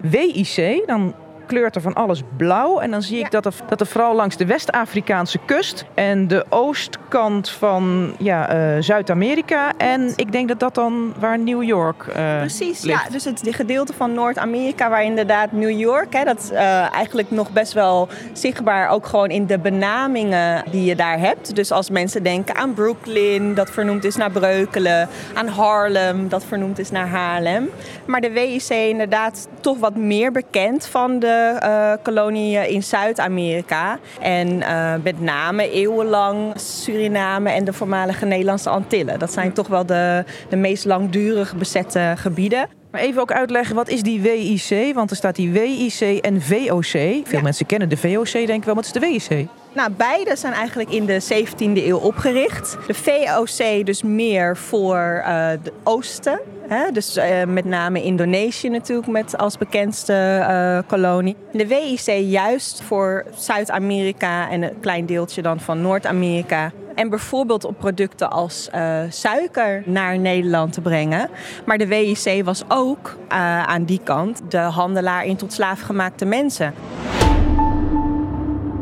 WIC. 0.00 0.82
Dan 0.86 1.14
kleurt 1.46 1.74
er 1.74 1.80
van 1.80 1.94
alles 1.94 2.22
blauw. 2.36 2.78
En 2.78 2.90
dan 2.90 3.02
zie 3.02 3.18
ik 3.18 3.30
dat, 3.30 3.46
er, 3.46 3.54
dat 3.68 3.80
er 3.80 3.86
vooral 3.86 4.14
langs 4.14 4.36
de 4.36 4.46
West-Afrikaanse 4.46 5.38
kust 5.44 5.84
en 5.94 6.28
de 6.28 6.46
oostkant 6.48 7.50
van 7.50 8.14
ja, 8.18 8.56
uh, 8.56 8.82
Zuid-Amerika. 8.82 9.72
En 9.76 10.12
ik 10.16 10.32
denk 10.32 10.48
dat 10.48 10.60
dat 10.60 10.74
dan 10.74 11.14
waar 11.18 11.38
New 11.38 11.62
York 11.62 12.06
uh, 12.08 12.38
Precies, 12.38 12.82
ligt. 12.82 13.04
ja. 13.04 13.10
Dus 13.10 13.24
het 13.24 13.42
gedeelte 13.44 13.92
van 13.92 14.14
Noord-Amerika 14.14 14.88
waar 14.88 15.04
inderdaad 15.04 15.52
New 15.52 15.78
York, 15.78 16.12
hè, 16.12 16.24
dat 16.24 16.50
uh, 16.52 16.94
eigenlijk 16.94 17.30
nog 17.30 17.50
best 17.50 17.72
wel 17.72 18.08
zichtbaar 18.32 18.88
ook 18.88 19.06
gewoon 19.06 19.30
in 19.30 19.46
de 19.46 19.58
benamingen 19.58 20.64
die 20.70 20.84
je 20.84 20.96
daar 20.96 21.18
hebt. 21.18 21.56
Dus 21.56 21.70
als 21.72 21.90
mensen 21.90 22.22
denken 22.22 22.56
aan 22.56 22.74
Brooklyn, 22.74 23.54
dat 23.54 23.70
vernoemd 23.70 24.04
is 24.04 24.16
naar 24.16 24.30
Breukelen, 24.30 25.08
aan 25.34 25.48
Harlem, 25.48 26.28
dat 26.28 26.44
vernoemd 26.44 26.78
is 26.78 26.90
naar 26.90 27.08
Haarlem. 27.08 27.70
Maar 28.06 28.20
de 28.20 28.30
WIC 28.30 28.68
inderdaad 28.68 29.48
toch 29.60 29.78
wat 29.78 29.96
meer 29.96 30.32
bekend 30.32 30.86
van 30.86 31.18
de 31.18 31.35
uh, 31.62 31.92
koloniën 32.02 32.68
in 32.68 32.82
Zuid-Amerika. 32.82 33.98
En 34.20 34.48
uh, 34.48 34.94
met 35.02 35.20
name 35.20 35.70
eeuwenlang 35.70 36.52
Suriname 36.60 37.50
en 37.50 37.64
de 37.64 37.72
voormalige 37.72 38.26
Nederlandse 38.26 38.68
Antillen. 38.70 39.18
Dat 39.18 39.32
zijn 39.32 39.52
toch 39.52 39.66
wel 39.66 39.86
de, 39.86 40.24
de 40.48 40.56
meest 40.56 40.84
langdurig 40.84 41.56
bezette 41.56 42.14
gebieden. 42.16 42.68
Maar 42.90 43.00
even 43.00 43.20
ook 43.20 43.32
uitleggen, 43.32 43.74
wat 43.74 43.88
is 43.88 44.02
die 44.02 44.20
WIC? 44.20 44.94
Want 44.94 45.10
er 45.10 45.16
staat 45.16 45.36
die 45.36 45.50
WIC 45.50 46.00
en 46.00 46.42
VOC. 46.42 46.82
Veel 46.82 47.24
ja. 47.30 47.42
mensen 47.42 47.66
kennen 47.66 47.88
de 47.88 47.96
VOC, 47.96 48.32
denken 48.32 48.64
wel, 48.64 48.74
wat 48.74 48.84
is 48.84 48.92
de 48.92 49.00
WIC? 49.00 49.48
Nou, 49.76 49.90
beide 49.90 50.36
zijn 50.36 50.52
eigenlijk 50.52 50.90
in 50.90 51.06
de 51.06 51.22
17e 51.22 51.84
eeuw 51.84 51.98
opgericht. 51.98 52.76
De 52.86 52.94
VOC 52.94 53.86
dus 53.86 54.02
meer 54.02 54.56
voor 54.56 55.22
uh, 55.26 55.48
de 55.62 55.72
oosten. 55.84 56.40
Hè? 56.68 56.90
Dus 56.92 57.16
uh, 57.16 57.44
met 57.44 57.64
name 57.64 58.02
Indonesië 58.02 58.68
natuurlijk 58.68 59.08
met 59.08 59.38
als 59.38 59.58
bekendste 59.58 60.38
uh, 60.40 60.78
kolonie. 60.88 61.36
De 61.52 61.66
WIC 61.66 62.24
juist 62.24 62.82
voor 62.82 63.24
Zuid-Amerika 63.34 64.50
en 64.50 64.62
een 64.62 64.80
klein 64.80 65.06
deeltje 65.06 65.42
dan 65.42 65.60
van 65.60 65.80
Noord-Amerika. 65.80 66.72
En 66.94 67.08
bijvoorbeeld 67.08 67.64
op 67.64 67.78
producten 67.78 68.30
als 68.30 68.70
suiker 69.08 69.82
naar 69.84 70.18
Nederland 70.18 70.72
te 70.72 70.80
brengen. 70.80 71.30
Maar 71.66 71.78
de 71.78 71.86
WIC 71.86 72.44
was 72.44 72.62
ook 72.68 72.85
uh, 72.94 73.62
aan 73.62 73.84
die 73.84 74.00
kant 74.04 74.42
de 74.48 74.58
handelaar 74.58 75.24
in 75.24 75.36
tot 75.36 75.52
slaafgemaakte 75.52 76.24
mensen. 76.24 76.74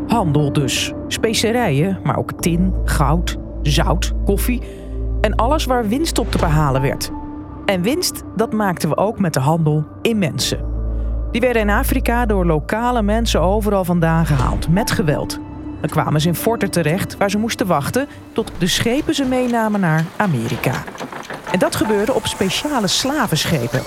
Handel 0.06 0.52
dus. 0.52 0.92
Specerijen, 1.08 1.98
maar 2.02 2.16
ook 2.16 2.32
tin, 2.32 2.74
goud, 2.84 3.36
zout, 3.62 4.12
koffie. 4.24 4.62
En 5.20 5.34
alles 5.34 5.64
waar 5.64 5.88
winst 5.88 6.18
op 6.18 6.30
te 6.30 6.38
behalen 6.38 6.80
werd. 6.82 7.10
En 7.64 7.82
winst, 7.82 8.22
dat 8.36 8.52
maakten 8.52 8.88
we 8.88 8.96
ook 8.96 9.18
met 9.18 9.34
de 9.34 9.40
handel 9.40 9.84
in 10.02 10.18
mensen. 10.18 10.72
Die 11.30 11.40
werden 11.40 11.62
in 11.62 11.70
Afrika 11.70 12.26
door 12.26 12.46
lokale 12.46 13.02
mensen 13.02 13.40
overal 13.40 13.84
vandaan 13.84 14.26
gehaald, 14.26 14.68
met 14.68 14.90
geweld. 14.90 15.38
Dan 15.80 15.90
kwamen 15.90 16.20
ze 16.20 16.28
in 16.28 16.34
forten 16.34 16.70
terecht 16.70 17.16
waar 17.16 17.30
ze 17.30 17.38
moesten 17.38 17.66
wachten 17.66 18.08
tot 18.32 18.52
de 18.58 18.66
schepen 18.66 19.14
ze 19.14 19.24
meenamen 19.24 19.80
naar 19.80 20.04
Amerika. 20.16 20.72
En 21.54 21.60
dat 21.60 21.76
gebeurde 21.76 22.14
op 22.14 22.26
speciale 22.26 22.86
slavenschepen. 22.86 23.82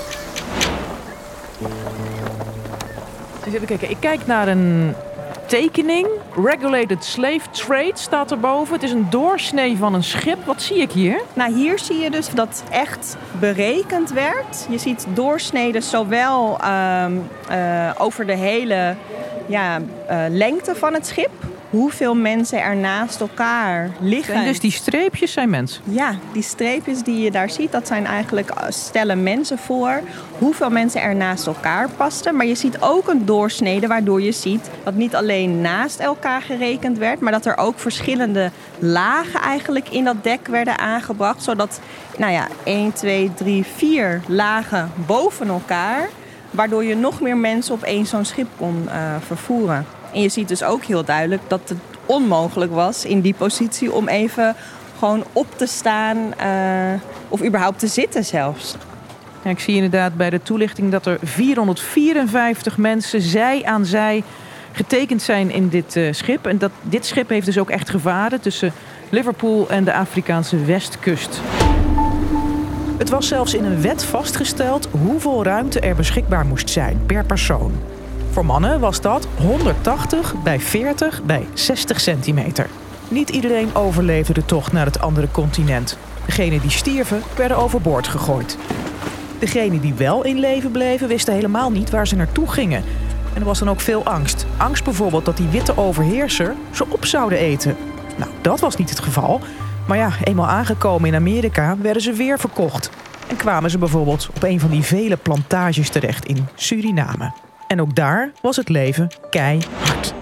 Dus 3.43 3.53
even 3.53 3.67
kijken, 3.67 3.89
ik 3.89 3.97
kijk 4.00 4.25
naar 4.25 4.47
een 4.47 4.93
tekening. 5.45 6.07
Regulated 6.36 7.03
Slave 7.03 7.50
Trade 7.51 7.91
staat 7.93 8.31
erboven. 8.31 8.74
Het 8.74 8.83
is 8.83 8.91
een 8.91 9.09
doorsnee 9.09 9.77
van 9.77 9.93
een 9.93 10.03
schip. 10.03 10.45
Wat 10.45 10.62
zie 10.62 10.77
ik 10.77 10.91
hier? 10.91 11.21
Nou, 11.33 11.53
hier 11.53 11.79
zie 11.79 11.97
je 11.97 12.12
dus 12.12 12.29
dat 12.29 12.63
echt 12.69 13.17
berekend 13.39 14.12
werd. 14.12 14.67
Je 14.69 14.77
ziet 14.77 15.05
doorsneden 15.13 15.83
zowel 15.83 16.57
um, 16.65 17.29
uh, 17.51 17.91
over 17.97 18.25
de 18.25 18.36
hele 18.36 18.95
ja, 19.45 19.79
uh, 19.79 20.25
lengte 20.29 20.75
van 20.75 20.93
het 20.93 21.07
schip 21.07 21.31
hoeveel 21.77 22.15
mensen 22.15 22.62
er 22.62 22.75
naast 22.75 23.19
elkaar 23.19 23.89
liggen. 24.00 24.34
En 24.34 24.46
dus 24.46 24.60
die 24.60 24.72
streepjes 24.72 25.31
zijn 25.31 25.50
mensen? 25.50 25.81
Ja, 25.84 26.15
die 26.31 26.41
streepjes 26.41 27.03
die 27.03 27.19
je 27.19 27.31
daar 27.31 27.50
ziet, 27.50 27.72
dat 27.72 27.88
zijn 27.88 28.05
eigenlijk 28.05 28.51
stellen 28.69 29.24
mensen 29.24 29.57
voor. 29.57 30.01
Hoeveel 30.38 30.69
mensen 30.69 31.01
er 31.01 31.15
naast 31.15 31.48
elkaar 31.48 31.89
pasten. 31.89 32.36
Maar 32.36 32.46
je 32.46 32.55
ziet 32.55 32.81
ook 32.81 33.07
een 33.07 33.25
doorsnede 33.25 33.88
waardoor 33.88 34.22
je 34.22 34.31
ziet 34.31 34.69
dat 34.84 34.93
niet 34.93 35.15
alleen 35.15 35.62
naast 35.62 36.00
elkaar 36.00 36.41
gerekend 36.41 36.98
werd, 36.98 37.19
maar 37.19 37.31
dat 37.31 37.46
er 37.46 37.57
ook 37.57 37.79
verschillende 37.79 38.51
lagen 38.79 39.41
eigenlijk 39.41 39.89
in 39.89 40.03
dat 40.03 40.24
dek 40.24 40.48
werden 40.48 40.77
aangebracht. 40.79 41.43
Zodat, 41.43 41.79
nou 42.17 42.31
ja, 42.31 42.48
1, 42.63 42.93
2, 42.93 43.31
3, 43.36 43.65
4 43.75 44.22
lagen 44.27 44.91
boven 45.05 45.48
elkaar. 45.48 46.10
Waardoor 46.51 46.84
je 46.84 46.96
nog 46.96 47.22
meer 47.22 47.38
mensen 47.38 47.74
op 47.74 47.84
één 47.84 48.05
zo'n 48.05 48.25
schip 48.25 48.48
kon 48.57 48.84
uh, 48.86 49.15
vervoeren. 49.25 49.86
En 50.13 50.21
je 50.21 50.29
ziet 50.29 50.47
dus 50.47 50.63
ook 50.63 50.83
heel 50.83 51.05
duidelijk 51.05 51.41
dat 51.47 51.61
het 51.67 51.77
onmogelijk 52.05 52.71
was 52.71 53.05
in 53.05 53.21
die 53.21 53.33
positie 53.33 53.91
om 53.91 54.07
even 54.07 54.55
gewoon 54.99 55.23
op 55.33 55.47
te 55.55 55.65
staan 55.65 56.17
uh, 56.17 57.01
of 57.27 57.43
überhaupt 57.43 57.79
te 57.79 57.87
zitten 57.87 58.25
zelfs. 58.25 58.75
Ja, 59.43 59.49
ik 59.49 59.59
zie 59.59 59.75
inderdaad 59.75 60.15
bij 60.15 60.29
de 60.29 60.41
toelichting 60.41 60.91
dat 60.91 61.05
er 61.05 61.17
454 61.23 62.77
mensen 62.77 63.21
zij 63.21 63.65
aan 63.65 63.85
zij 63.85 64.23
getekend 64.71 65.21
zijn 65.21 65.51
in 65.51 65.69
dit 65.69 65.95
uh, 65.95 66.13
schip. 66.13 66.45
En 66.45 66.57
dat, 66.57 66.71
dit 66.81 67.05
schip 67.05 67.29
heeft 67.29 67.45
dus 67.45 67.57
ook 67.57 67.69
echt 67.69 67.89
gevaren 67.89 68.41
tussen 68.41 68.73
Liverpool 69.09 69.69
en 69.69 69.83
de 69.83 69.93
Afrikaanse 69.93 70.65
westkust. 70.65 71.41
Het 72.97 73.09
was 73.09 73.27
zelfs 73.27 73.53
in 73.53 73.65
een 73.65 73.81
wet 73.81 74.03
vastgesteld 74.03 74.87
hoeveel 74.91 75.43
ruimte 75.43 75.79
er 75.79 75.95
beschikbaar 75.95 76.45
moest 76.45 76.69
zijn 76.69 77.01
per 77.05 77.25
persoon. 77.25 77.71
Voor 78.38 78.46
mannen 78.46 78.79
was 78.79 79.01
dat 79.01 79.27
180 79.38 80.36
bij 80.44 80.60
40 80.60 81.24
bij 81.24 81.48
60 81.53 82.00
centimeter. 82.00 82.70
Niet 83.08 83.29
iedereen 83.29 83.75
overleefde 83.75 84.34
de 84.34 84.46
tocht 84.46 84.72
naar 84.72 84.86
het 84.86 85.00
andere 85.00 85.27
continent. 85.32 85.98
Degenen 86.25 86.62
die 86.62 86.70
stierven 86.70 87.22
werden 87.38 87.58
overboord 87.58 88.08
gegooid. 88.08 88.58
Degenen 89.39 89.82
die 89.82 89.94
wel 89.94 90.24
in 90.24 90.39
leven 90.39 90.72
bleven 90.72 91.08
wisten 91.08 91.34
helemaal 91.34 91.72
niet 91.72 91.89
waar 91.89 92.08
ze 92.08 92.15
naartoe 92.15 92.51
gingen. 92.51 92.84
En 93.34 93.39
er 93.39 93.46
was 93.46 93.60
dan 93.60 93.70
ook 93.70 93.82
veel 93.82 94.03
angst. 94.03 94.46
Angst 94.58 94.84
bijvoorbeeld 94.84 95.25
dat 95.25 95.38
die 95.38 95.48
witte 95.48 95.77
overheerser 95.77 96.56
ze 96.72 96.86
op 96.89 97.06
zouden 97.06 97.38
eten. 97.38 97.75
Nou, 98.17 98.32
dat 98.41 98.60
was 98.60 98.75
niet 98.75 98.89
het 98.89 99.00
geval. 99.00 99.41
Maar 99.88 99.98
ja, 99.98 100.12
eenmaal 100.24 100.48
aangekomen 100.48 101.08
in 101.10 101.15
Amerika 101.15 101.77
werden 101.82 102.01
ze 102.01 102.13
weer 102.13 102.39
verkocht. 102.39 102.89
En 103.27 103.36
kwamen 103.36 103.70
ze 103.70 103.77
bijvoorbeeld 103.77 104.29
op 104.36 104.44
een 104.44 104.60
van 104.60 104.70
die 104.70 104.84
vele 104.84 105.17
plantages 105.17 105.89
terecht 105.89 106.25
in 106.25 106.48
Suriname. 106.56 107.46
En 107.67 107.81
ook 107.81 107.95
daar 107.95 108.31
was 108.41 108.55
het 108.55 108.69
leven 108.69 109.07
keihard. 109.29 110.13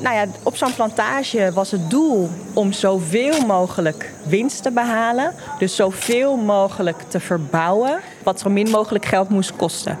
Nou 0.00 0.14
ja, 0.14 0.26
op 0.42 0.56
zo'n 0.56 0.74
plantage 0.74 1.50
was 1.54 1.70
het 1.70 1.90
doel 1.90 2.28
om 2.54 2.72
zoveel 2.72 3.46
mogelijk 3.46 4.12
winst 4.26 4.62
te 4.62 4.70
behalen. 4.70 5.34
Dus 5.58 5.76
zoveel 5.76 6.36
mogelijk 6.36 7.02
te 7.08 7.20
verbouwen, 7.20 8.00
wat 8.22 8.40
zo 8.40 8.50
min 8.50 8.70
mogelijk 8.70 9.04
geld 9.04 9.28
moest 9.28 9.56
kosten. 9.56 9.98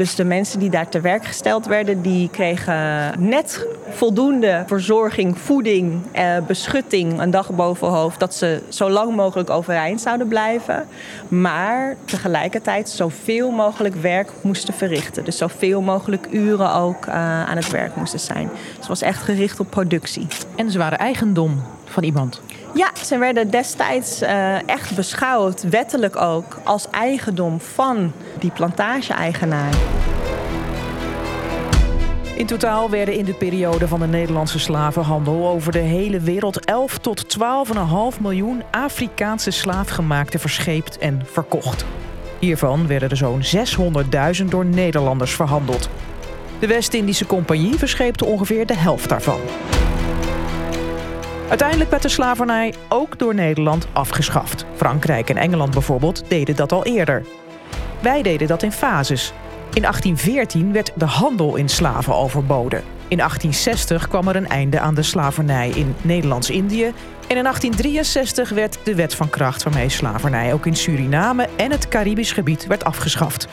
Dus 0.00 0.14
de 0.14 0.24
mensen 0.24 0.58
die 0.58 0.70
daar 0.70 0.88
te 0.88 1.00
werk 1.00 1.24
gesteld 1.24 1.66
werden, 1.66 2.02
die 2.02 2.28
kregen 2.30 3.12
net 3.18 3.66
voldoende 3.88 4.62
verzorging, 4.66 5.38
voeding, 5.38 6.02
eh, 6.12 6.36
beschutting, 6.46 7.20
een 7.20 7.30
dag 7.30 7.50
boven 7.50 7.88
hoofd, 7.88 8.20
dat 8.20 8.34
ze 8.34 8.62
zo 8.68 8.90
lang 8.90 9.16
mogelijk 9.16 9.50
overeind 9.50 10.00
zouden 10.00 10.28
blijven. 10.28 10.86
Maar 11.28 11.96
tegelijkertijd 12.04 12.88
zoveel 12.88 13.50
mogelijk 13.50 13.94
werk 13.94 14.30
moesten 14.40 14.74
verrichten. 14.74 15.24
Dus 15.24 15.36
zoveel 15.36 15.80
mogelijk 15.80 16.26
uren 16.30 16.74
ook 16.74 17.06
uh, 17.06 17.14
aan 17.48 17.56
het 17.56 17.70
werk 17.70 17.96
moesten 17.96 18.20
zijn. 18.20 18.48
Dus 18.48 18.76
het 18.76 18.86
was 18.86 19.02
echt 19.02 19.22
gericht 19.22 19.60
op 19.60 19.70
productie. 19.70 20.26
En 20.56 20.70
ze 20.70 20.78
waren 20.78 20.98
eigendom 20.98 21.62
van 21.90 22.02
iemand. 22.02 22.40
Ja, 22.74 22.90
ze 23.04 23.18
werden 23.18 23.50
destijds 23.50 24.22
uh, 24.22 24.68
echt 24.68 24.96
beschouwd, 24.96 25.62
wettelijk 25.62 26.16
ook, 26.16 26.60
als 26.64 26.90
eigendom 26.90 27.60
van 27.60 28.12
die 28.38 28.50
plantage-eigenaar. 28.50 29.74
In 32.34 32.46
totaal 32.46 32.90
werden 32.90 33.14
in 33.14 33.24
de 33.24 33.34
periode 33.34 33.88
van 33.88 34.00
de 34.00 34.06
Nederlandse 34.06 34.58
slavenhandel 34.58 35.48
over 35.48 35.72
de 35.72 35.78
hele 35.78 36.20
wereld 36.20 36.64
11 36.64 36.98
tot 36.98 37.38
12,5 37.38 38.20
miljoen 38.20 38.62
Afrikaanse 38.70 39.50
slaafgemaakten 39.50 40.40
verscheept 40.40 40.98
en 40.98 41.22
verkocht. 41.24 41.84
Hiervan 42.38 42.86
werden 42.86 43.10
er 43.10 43.16
zo'n 43.16 43.42
600.000 44.40 44.44
door 44.44 44.64
Nederlanders 44.64 45.34
verhandeld. 45.34 45.88
De 46.58 46.66
West-Indische 46.66 47.26
Compagnie 47.26 47.78
verscheepte 47.78 48.24
ongeveer 48.24 48.66
de 48.66 48.76
helft 48.76 49.08
daarvan. 49.08 49.40
Uiteindelijk 51.50 51.90
werd 51.90 52.02
de 52.02 52.08
slavernij 52.08 52.74
ook 52.88 53.18
door 53.18 53.34
Nederland 53.34 53.86
afgeschaft. 53.92 54.64
Frankrijk 54.76 55.30
en 55.30 55.36
Engeland 55.36 55.70
bijvoorbeeld 55.70 56.22
deden 56.28 56.56
dat 56.56 56.72
al 56.72 56.84
eerder. 56.84 57.24
Wij 58.00 58.22
deden 58.22 58.48
dat 58.48 58.62
in 58.62 58.72
fases. 58.72 59.32
In 59.74 59.82
1814 59.82 60.72
werd 60.72 60.92
de 60.94 61.04
handel 61.04 61.56
in 61.56 61.68
slaven 61.68 62.14
overboden. 62.14 62.82
In 63.08 63.16
1860 63.16 64.08
kwam 64.08 64.28
er 64.28 64.36
een 64.36 64.48
einde 64.48 64.80
aan 64.80 64.94
de 64.94 65.02
slavernij 65.02 65.68
in 65.68 65.94
Nederlands-Indië. 66.02 66.84
En 67.26 67.36
in 67.36 67.42
1863 67.42 68.50
werd 68.50 68.78
de 68.84 68.94
wet 68.94 69.14
van 69.14 69.30
kracht 69.30 69.62
waarmee 69.62 69.88
slavernij 69.88 70.52
ook 70.52 70.66
in 70.66 70.76
Suriname 70.76 71.48
en 71.56 71.70
het 71.70 71.88
Caribisch 71.88 72.32
gebied 72.32 72.66
werd 72.66 72.84
afgeschaft. 72.84 73.48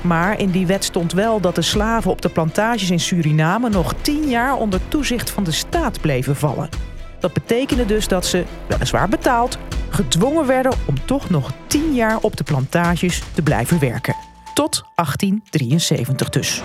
Maar 0.00 0.38
in 0.38 0.50
die 0.50 0.66
wet 0.66 0.84
stond 0.84 1.12
wel 1.12 1.40
dat 1.40 1.54
de 1.54 1.62
slaven 1.62 2.10
op 2.10 2.22
de 2.22 2.28
plantages 2.28 2.90
in 2.90 3.00
Suriname 3.00 3.68
nog 3.68 3.94
tien 4.00 4.28
jaar 4.28 4.56
onder 4.56 4.80
toezicht 4.88 5.30
van 5.30 5.44
de 5.44 5.52
staat 5.52 6.00
bleven 6.00 6.36
vallen. 6.36 6.89
Dat 7.20 7.32
betekende 7.32 7.86
dus 7.86 8.08
dat 8.08 8.26
ze, 8.26 8.44
weliswaar 8.66 9.08
betaald, 9.08 9.58
gedwongen 9.88 10.46
werden 10.46 10.72
om 10.86 10.94
toch 11.04 11.30
nog 11.30 11.52
tien 11.66 11.94
jaar 11.94 12.18
op 12.20 12.36
de 12.36 12.44
plantages 12.44 13.22
te 13.34 13.42
blijven 13.42 13.78
werken. 13.78 14.14
Tot 14.54 14.84
1873 14.94 16.28
dus. 16.28 16.62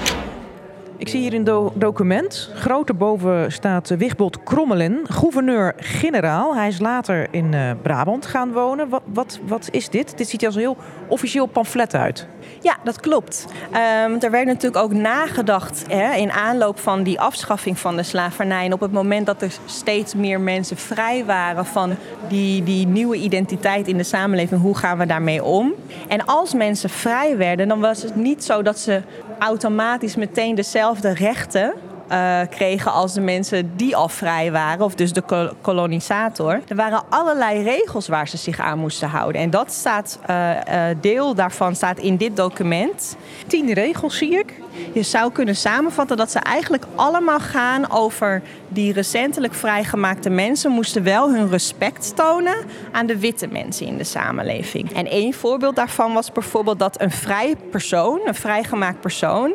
Ik 0.97 1.07
zie 1.07 1.19
hier 1.19 1.33
een 1.33 1.71
document. 1.73 2.49
Groot 2.53 2.89
erboven 2.89 3.51
staat 3.51 3.89
Wigbold 3.89 4.43
Krommelen, 4.43 5.01
gouverneur-generaal. 5.03 6.55
Hij 6.55 6.67
is 6.67 6.79
later 6.79 7.27
in 7.31 7.53
uh, 7.53 7.71
Brabant 7.81 8.25
gaan 8.25 8.51
wonen. 8.51 8.89
Wat, 9.05 9.39
wat, 9.47 9.67
is 9.71 9.89
dit? 9.89 10.17
Dit 10.17 10.29
ziet 10.29 10.41
er 10.41 10.47
als 10.47 10.55
een 10.55 10.61
heel 10.61 10.77
officieel 11.07 11.45
pamflet 11.45 11.95
uit. 11.95 12.27
Ja, 12.61 12.77
dat 12.83 12.99
klopt. 12.99 13.45
Um, 13.69 14.19
er 14.19 14.31
werd 14.31 14.45
natuurlijk 14.45 14.83
ook 14.83 14.93
nagedacht 14.93 15.85
hè, 15.87 16.13
in 16.13 16.31
aanloop 16.31 16.79
van 16.79 17.03
die 17.03 17.19
afschaffing 17.19 17.79
van 17.79 17.95
de 17.95 18.03
slavernij. 18.03 18.65
En 18.65 18.73
op 18.73 18.79
het 18.79 18.91
moment 18.91 19.25
dat 19.25 19.41
er 19.41 19.51
steeds 19.65 20.15
meer 20.15 20.39
mensen 20.39 20.77
vrij 20.77 21.25
waren 21.25 21.65
van 21.65 21.95
die, 22.27 22.63
die 22.63 22.87
nieuwe 22.87 23.15
identiteit 23.15 23.87
in 23.87 23.97
de 23.97 24.03
samenleving, 24.03 24.61
hoe 24.61 24.77
gaan 24.77 24.97
we 24.97 25.05
daarmee 25.05 25.43
om? 25.43 25.73
En 26.07 26.25
als 26.25 26.53
mensen 26.53 26.89
vrij 26.89 27.37
werden, 27.37 27.67
dan 27.67 27.79
was 27.79 28.01
het 28.01 28.15
niet 28.15 28.43
zo 28.43 28.61
dat 28.61 28.79
ze 28.79 29.01
automatisch 29.39 30.15
meteen 30.15 30.55
dezelfde 30.55 31.19
rechten 31.19 31.73
uh, 32.11 32.39
kregen 32.49 32.91
als 32.91 33.13
de 33.13 33.21
mensen 33.21 33.71
die 33.75 33.95
al 33.95 34.09
vrij 34.09 34.51
waren, 34.51 34.85
of 34.85 34.95
dus 34.95 35.13
de 35.13 35.51
kolonisator. 35.61 36.61
Er 36.67 36.75
waren 36.75 37.03
allerlei 37.09 37.63
regels 37.63 38.07
waar 38.07 38.27
ze 38.27 38.37
zich 38.37 38.59
aan 38.59 38.79
moesten 38.79 39.09
houden. 39.09 39.41
En 39.41 39.49
dat 39.49 39.71
staat, 39.71 40.19
uh, 40.29 40.49
uh, 40.49 40.83
deel 41.01 41.35
daarvan 41.35 41.75
staat 41.75 41.97
in 41.97 42.17
dit 42.17 42.35
document. 42.35 43.15
Tien 43.47 43.73
regels 43.73 44.17
zie 44.17 44.39
ik. 44.39 44.53
Je 44.93 45.03
zou 45.03 45.31
kunnen 45.31 45.55
samenvatten 45.55 46.17
dat 46.17 46.31
ze 46.31 46.39
eigenlijk 46.39 46.85
allemaal 46.95 47.39
gaan 47.39 47.91
over 47.91 48.41
die 48.67 48.93
recentelijk 48.93 49.53
vrijgemaakte 49.53 50.29
mensen 50.29 50.71
moesten 50.71 51.03
wel 51.03 51.33
hun 51.33 51.49
respect 51.49 52.15
tonen 52.15 52.55
aan 52.91 53.05
de 53.05 53.19
witte 53.19 53.47
mensen 53.47 53.85
in 53.85 53.97
de 53.97 54.03
samenleving. 54.03 54.93
En 54.93 55.07
één 55.07 55.33
voorbeeld 55.33 55.75
daarvan 55.75 56.13
was 56.13 56.31
bijvoorbeeld 56.31 56.79
dat 56.79 57.01
een 57.01 57.11
vrij 57.11 57.55
persoon, 57.71 58.19
een 58.25 58.35
vrijgemaakt 58.35 58.99
persoon, 58.99 59.53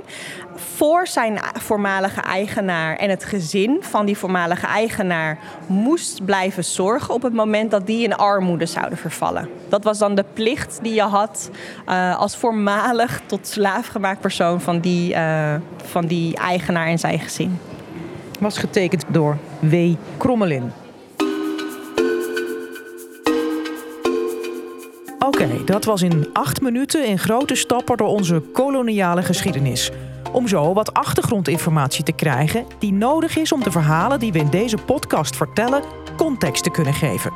voor 0.61 1.07
zijn 1.07 1.40
voormalige 1.52 2.21
eigenaar 2.21 2.97
en 2.97 3.11
het 3.11 3.25
gezin 3.25 3.79
van 3.81 4.07
die 4.07 4.19
voormalige 4.19 4.67
eigenaar 4.67 5.38
moest 5.67 6.25
blijven 6.25 6.64
zorgen 6.64 7.14
op 7.14 7.23
het 7.23 7.33
moment 7.33 7.71
dat 7.71 7.87
die 7.87 8.02
in 8.05 8.17
armoede 8.17 8.67
zouden 8.67 8.99
vervallen. 8.99 9.49
Dat 9.69 9.85
was 9.85 9.99
dan 9.99 10.14
de 10.14 10.25
plicht 10.33 10.79
die 10.83 10.95
je 10.95 11.02
had 11.02 11.50
uh, 11.88 12.19
als 12.19 12.37
voormalig 12.37 13.21
tot 13.26 13.47
slaafgemaakt 13.47 14.21
persoon 14.21 14.61
van 14.61 14.81
die, 14.81 15.14
uh, 15.14 15.55
van 15.85 16.07
die 16.07 16.37
eigenaar 16.37 16.87
en 16.87 16.99
zijn 16.99 17.19
gezin. 17.21 17.59
Was 18.40 18.59
getekend 18.59 19.05
door 19.09 19.37
W. 19.61 19.95
Krommelin. 20.17 20.73
Oké, 25.19 25.65
dat 25.65 25.85
was 25.85 26.02
in 26.02 26.28
acht 26.32 26.61
minuten 26.61 27.06
in 27.06 27.19
grote 27.19 27.54
stappen 27.54 27.97
door 27.97 28.08
onze 28.08 28.43
koloniale 28.52 29.23
geschiedenis 29.23 29.91
om 30.32 30.49
zo 30.49 30.73
wat 30.73 30.95
achtergrondinformatie 30.95 32.04
te 32.04 32.12
krijgen 32.12 32.66
die 32.78 32.93
nodig 32.93 33.36
is 33.36 33.52
om 33.52 33.62
de 33.62 33.71
verhalen 33.71 34.19
die 34.19 34.32
we 34.32 34.38
in 34.38 34.50
deze 34.50 34.76
podcast 34.76 35.36
vertellen 35.36 35.82
context 36.16 36.62
te 36.64 36.71
kunnen 36.71 36.95
geven. 36.95 37.32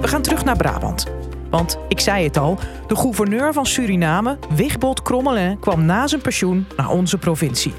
We 0.00 0.08
gaan 0.08 0.22
terug 0.22 0.44
naar 0.44 0.56
Brabant. 0.56 1.06
Want 1.50 1.78
ik 1.88 2.00
zei 2.00 2.24
het 2.24 2.36
al, 2.36 2.58
de 2.86 2.96
gouverneur 2.96 3.52
van 3.52 3.66
Suriname, 3.66 4.38
Wigbold 4.54 5.02
Crommelin, 5.02 5.58
kwam 5.58 5.84
na 5.84 6.06
zijn 6.06 6.20
pensioen 6.20 6.66
naar 6.76 6.90
onze 6.90 7.18
provincie. 7.18 7.74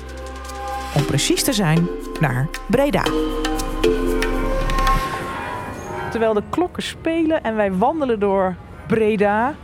Om 0.95 1.05
precies 1.05 1.43
te 1.43 1.53
zijn, 1.53 1.87
naar 2.19 2.47
Breda. 2.67 3.03
Terwijl 6.11 6.33
de 6.33 6.43
klokken 6.49 6.83
spelen 6.83 7.43
en 7.43 7.55
wij 7.55 7.73
wandelen 7.73 8.19
door 8.19 8.55
Breda, 8.87 9.55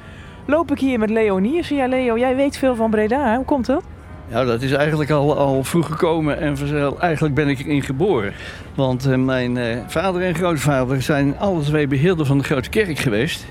loop 0.46 0.72
ik 0.72 0.80
hier 0.80 1.00
met 1.00 1.10
Leonie. 1.10 1.76
Ja, 1.76 1.88
Leo, 1.88 2.18
jij 2.18 2.36
weet 2.36 2.58
veel 2.58 2.76
van 2.76 2.90
Breda. 2.90 3.36
Hoe 3.36 3.46
komt 3.46 3.66
dat? 3.66 3.84
Ja, 4.30 4.44
dat 4.44 4.62
is 4.62 4.72
eigenlijk 4.72 5.10
al, 5.10 5.38
al 5.38 5.64
vroeg 5.64 5.86
gekomen 5.86 6.40
en 6.40 6.58
eigenlijk 7.00 7.36
ben 7.36 7.48
ik 7.48 7.60
erin 7.60 7.82
geboren. 7.82 8.34
Want 8.76 9.08
uh, 9.08 9.16
mijn 9.16 9.56
uh, 9.56 9.66
vader 9.88 10.22
en 10.22 10.36
grootvader 10.36 11.02
zijn 11.02 11.38
alle 11.38 11.62
twee 11.62 11.88
beheerder 11.88 12.26
van 12.26 12.38
de 12.38 12.44
grote 12.44 12.70
kerk 12.70 13.00
geweest. 13.00 13.46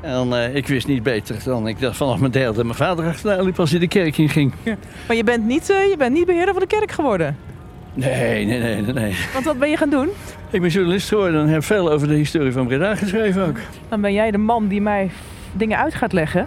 En 0.00 0.28
uh, 0.28 0.54
ik 0.54 0.66
wist 0.66 0.86
niet 0.86 1.02
beter 1.02 1.36
dan 1.44 1.68
ik 1.68 1.80
dat 1.80 1.96
vanaf 1.96 2.18
mijn 2.18 2.32
derde 2.32 2.64
mijn 2.64 2.76
vader 2.76 3.06
achterna 3.06 3.42
liep 3.42 3.60
als 3.60 3.70
hij 3.70 3.80
de 3.80 3.88
kerk 3.88 4.18
in 4.18 4.28
ging. 4.28 4.52
Ja. 4.62 4.76
Maar 5.06 5.16
je 5.16 5.24
bent, 5.24 5.44
niet, 5.44 5.66
je 5.66 5.94
bent 5.98 6.12
niet 6.12 6.26
beheerder 6.26 6.54
van 6.54 6.62
de 6.62 6.68
kerk 6.68 6.90
geworden? 6.90 7.36
Nee, 7.94 8.46
nee, 8.46 8.60
nee, 8.60 8.92
nee. 8.92 9.16
Want 9.32 9.44
wat 9.44 9.58
ben 9.58 9.70
je 9.70 9.76
gaan 9.76 9.90
doen? 9.90 10.08
Ik 10.50 10.60
ben 10.60 10.70
journalist 10.70 11.08
geworden 11.08 11.40
en 11.40 11.48
heb 11.48 11.64
veel 11.64 11.90
over 11.90 12.08
de 12.08 12.14
historie 12.14 12.52
van 12.52 12.66
Breda 12.66 12.94
geschreven 12.94 13.46
ook. 13.46 13.56
Dan 13.88 14.00
ben 14.00 14.12
jij 14.12 14.30
de 14.30 14.38
man 14.38 14.68
die 14.68 14.80
mij 14.80 15.10
dingen 15.52 15.78
uit 15.78 15.94
gaat 15.94 16.12
leggen. 16.12 16.46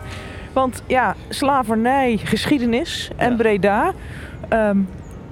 Want 0.58 0.82
ja, 0.88 1.16
slavernij, 1.30 2.20
geschiedenis 2.24 3.10
en 3.16 3.36
Breda. 3.36 3.94
Um, 4.54 4.88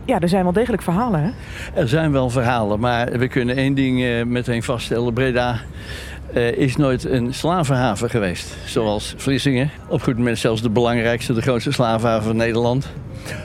ja, 0.05 0.19
er 0.19 0.29
zijn 0.29 0.43
wel 0.43 0.53
degelijk 0.53 0.81
verhalen, 0.81 1.23
hè? 1.23 1.29
Er 1.81 1.88
zijn 1.88 2.11
wel 2.11 2.29
verhalen, 2.29 2.79
maar 2.79 3.11
we 3.11 3.27
kunnen 3.27 3.55
één 3.55 3.73
ding 3.73 4.01
uh, 4.01 4.23
meteen 4.23 4.63
vaststellen. 4.63 5.13
Breda 5.13 5.59
uh, 6.35 6.51
is 6.51 6.75
nooit 6.75 7.05
een 7.05 7.33
slavenhaven 7.33 8.09
geweest. 8.09 8.55
Zoals 8.65 9.13
Vlissingen. 9.17 9.69
Op 9.88 10.01
goed 10.01 10.17
moment 10.17 10.38
zelfs 10.38 10.61
de 10.61 10.69
belangrijkste, 10.69 11.33
de 11.33 11.41
grootste 11.41 11.71
slavenhaven 11.71 12.23
van 12.23 12.35
Nederland. 12.35 12.88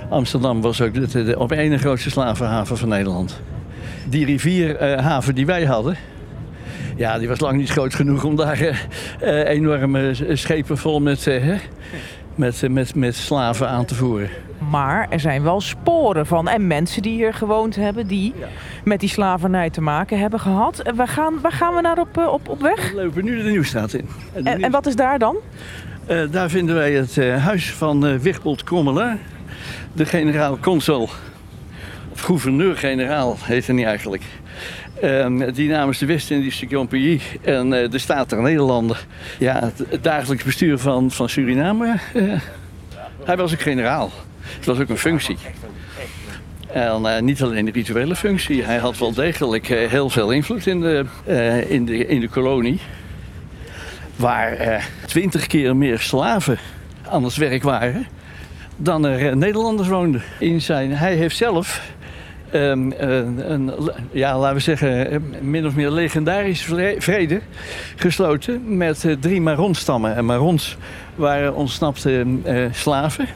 Amsterdam 0.09 0.61
was 0.61 0.81
ook 0.81 0.95
de, 0.95 1.07
de, 1.07 1.25
de 1.25 1.39
op 1.39 1.53
één 1.53 1.79
grootste 1.79 2.11
slavenhaven 2.11 2.77
van 2.77 2.89
Nederland. 2.89 3.41
Die 4.09 4.25
rivierhaven 4.25 5.31
uh, 5.31 5.37
die 5.37 5.47
wij 5.47 5.65
hadden, 5.65 5.97
ja, 7.01 7.19
die 7.19 7.29
was 7.29 7.41
lang 7.41 7.57
niet 7.57 7.71
groot 7.71 7.95
genoeg 7.95 8.25
om 8.25 8.37
daar 8.37 8.61
uh, 8.61 9.49
enorme 9.49 10.15
schepen 10.33 10.79
vol 10.79 11.01
met, 11.01 11.27
uh, 11.27 11.55
met, 12.35 12.69
met, 12.71 12.95
met 12.95 13.15
slaven 13.15 13.69
aan 13.69 13.85
te 13.85 13.95
voeren. 13.95 14.29
Maar 14.71 15.07
er 15.11 15.21
zijn 15.21 15.43
wel 15.43 15.61
sporen 15.61 16.27
van 16.27 16.49
en 16.49 16.67
mensen 16.67 17.03
die 17.03 17.13
hier 17.13 17.35
gewoond 17.35 17.77
hebben... 17.77 18.07
die 18.07 18.35
ja. 18.39 18.47
met 18.85 19.01
die 19.01 19.09
slavernij 19.09 19.71
te 19.71 19.81
maken 19.81 20.19
hebben 20.19 20.41
gehad. 20.41 20.83
Waar 20.95 21.09
gaan, 21.09 21.41
waar 21.41 21.53
gaan 21.53 21.75
we 21.75 21.81
naar 21.81 21.99
op, 21.99 22.17
op, 22.17 22.49
op 22.49 22.61
weg? 22.61 22.93
We 22.93 23.03
lopen 23.03 23.25
nu 23.25 23.43
de 23.43 23.51
Nieuwstraat 23.51 23.93
in. 23.93 24.09
En, 24.33 24.47
en, 24.47 24.63
en 24.63 24.71
wat 24.71 24.87
is 24.87 24.97
daar 24.97 25.19
dan? 25.19 25.37
Uh, 26.11 26.23
daar 26.31 26.51
vinden 26.51 26.75
wij 26.75 26.93
het 26.93 27.17
huis 27.17 27.73
van 27.73 28.07
uh, 28.07 28.17
Wigbold 28.17 28.65
Krommelaar. 28.65 29.19
De 29.93 30.07
generaal-consul. 30.07 31.09
Of 32.13 32.21
gouverneur-generaal 32.21 33.37
heet 33.41 33.67
hij 33.67 33.75
niet 33.75 33.87
eigenlijk. 33.87 34.23
Um, 35.05 35.53
die 35.53 35.69
namens 35.69 35.99
de 35.99 36.07
West-Indische 36.07 36.67
Compagnie 36.67 37.21
en 37.43 37.71
de 37.71 37.99
Staat 37.99 38.31
der 38.31 38.43
Nederlanden, 38.43 38.97
ja, 39.39 39.73
het, 39.89 40.03
dagelijks 40.05 40.45
bestuur 40.45 40.79
van, 40.79 41.11
van 41.11 41.29
Suriname. 41.29 41.99
Uh, 42.15 42.41
hij 43.25 43.37
was 43.37 43.53
ook 43.53 43.61
generaal. 43.61 44.11
Het 44.41 44.67
was 44.67 44.79
ook 44.79 44.89
een 44.89 44.99
functie. 44.99 45.37
En 46.73 47.03
uh, 47.03 47.19
niet 47.19 47.43
alleen 47.43 47.65
de 47.65 47.71
rituele 47.71 48.17
functie, 48.17 48.65
hij 48.65 48.77
had 48.77 48.99
wel 48.99 49.13
degelijk 49.15 49.67
heel 49.67 50.11
veel 50.11 50.31
invloed 50.31 50.67
in 50.67 50.81
de, 50.81 51.05
in 51.69 51.85
de, 51.85 52.07
in 52.07 52.21
de 52.21 52.29
kolonie. 52.29 52.81
Waar 54.17 54.89
twintig 55.07 55.47
keer 55.47 55.77
meer 55.77 55.99
slaven 55.99 56.59
aan 57.09 57.25
het 57.25 57.37
werk 57.37 57.63
waren 57.63 58.07
dan 58.77 59.07
er 59.07 59.37
Nederlanders 59.37 59.89
woonden. 59.89 60.23
In 60.39 60.61
zijn, 60.61 60.93
hij 60.93 61.15
heeft 61.15 61.37
zelf 61.37 61.83
um, 62.55 62.93
een, 62.97 63.53
een, 63.53 63.73
ja, 64.11 64.39
laten 64.39 64.57
we 64.57 64.63
zeggen, 64.63 65.25
min 65.41 65.67
of 65.67 65.75
meer 65.75 65.91
legendarische 65.91 66.97
vrede 66.99 67.41
gesloten 67.97 68.77
met 68.77 69.05
uh, 69.05 69.17
drie 69.21 69.41
Maronstammen. 69.41 70.17
En 70.17 70.25
Marons 70.25 70.77
waren 71.15 71.55
ontsnapte 71.55 72.27
uh, 72.47 72.67
slaven 72.73 73.27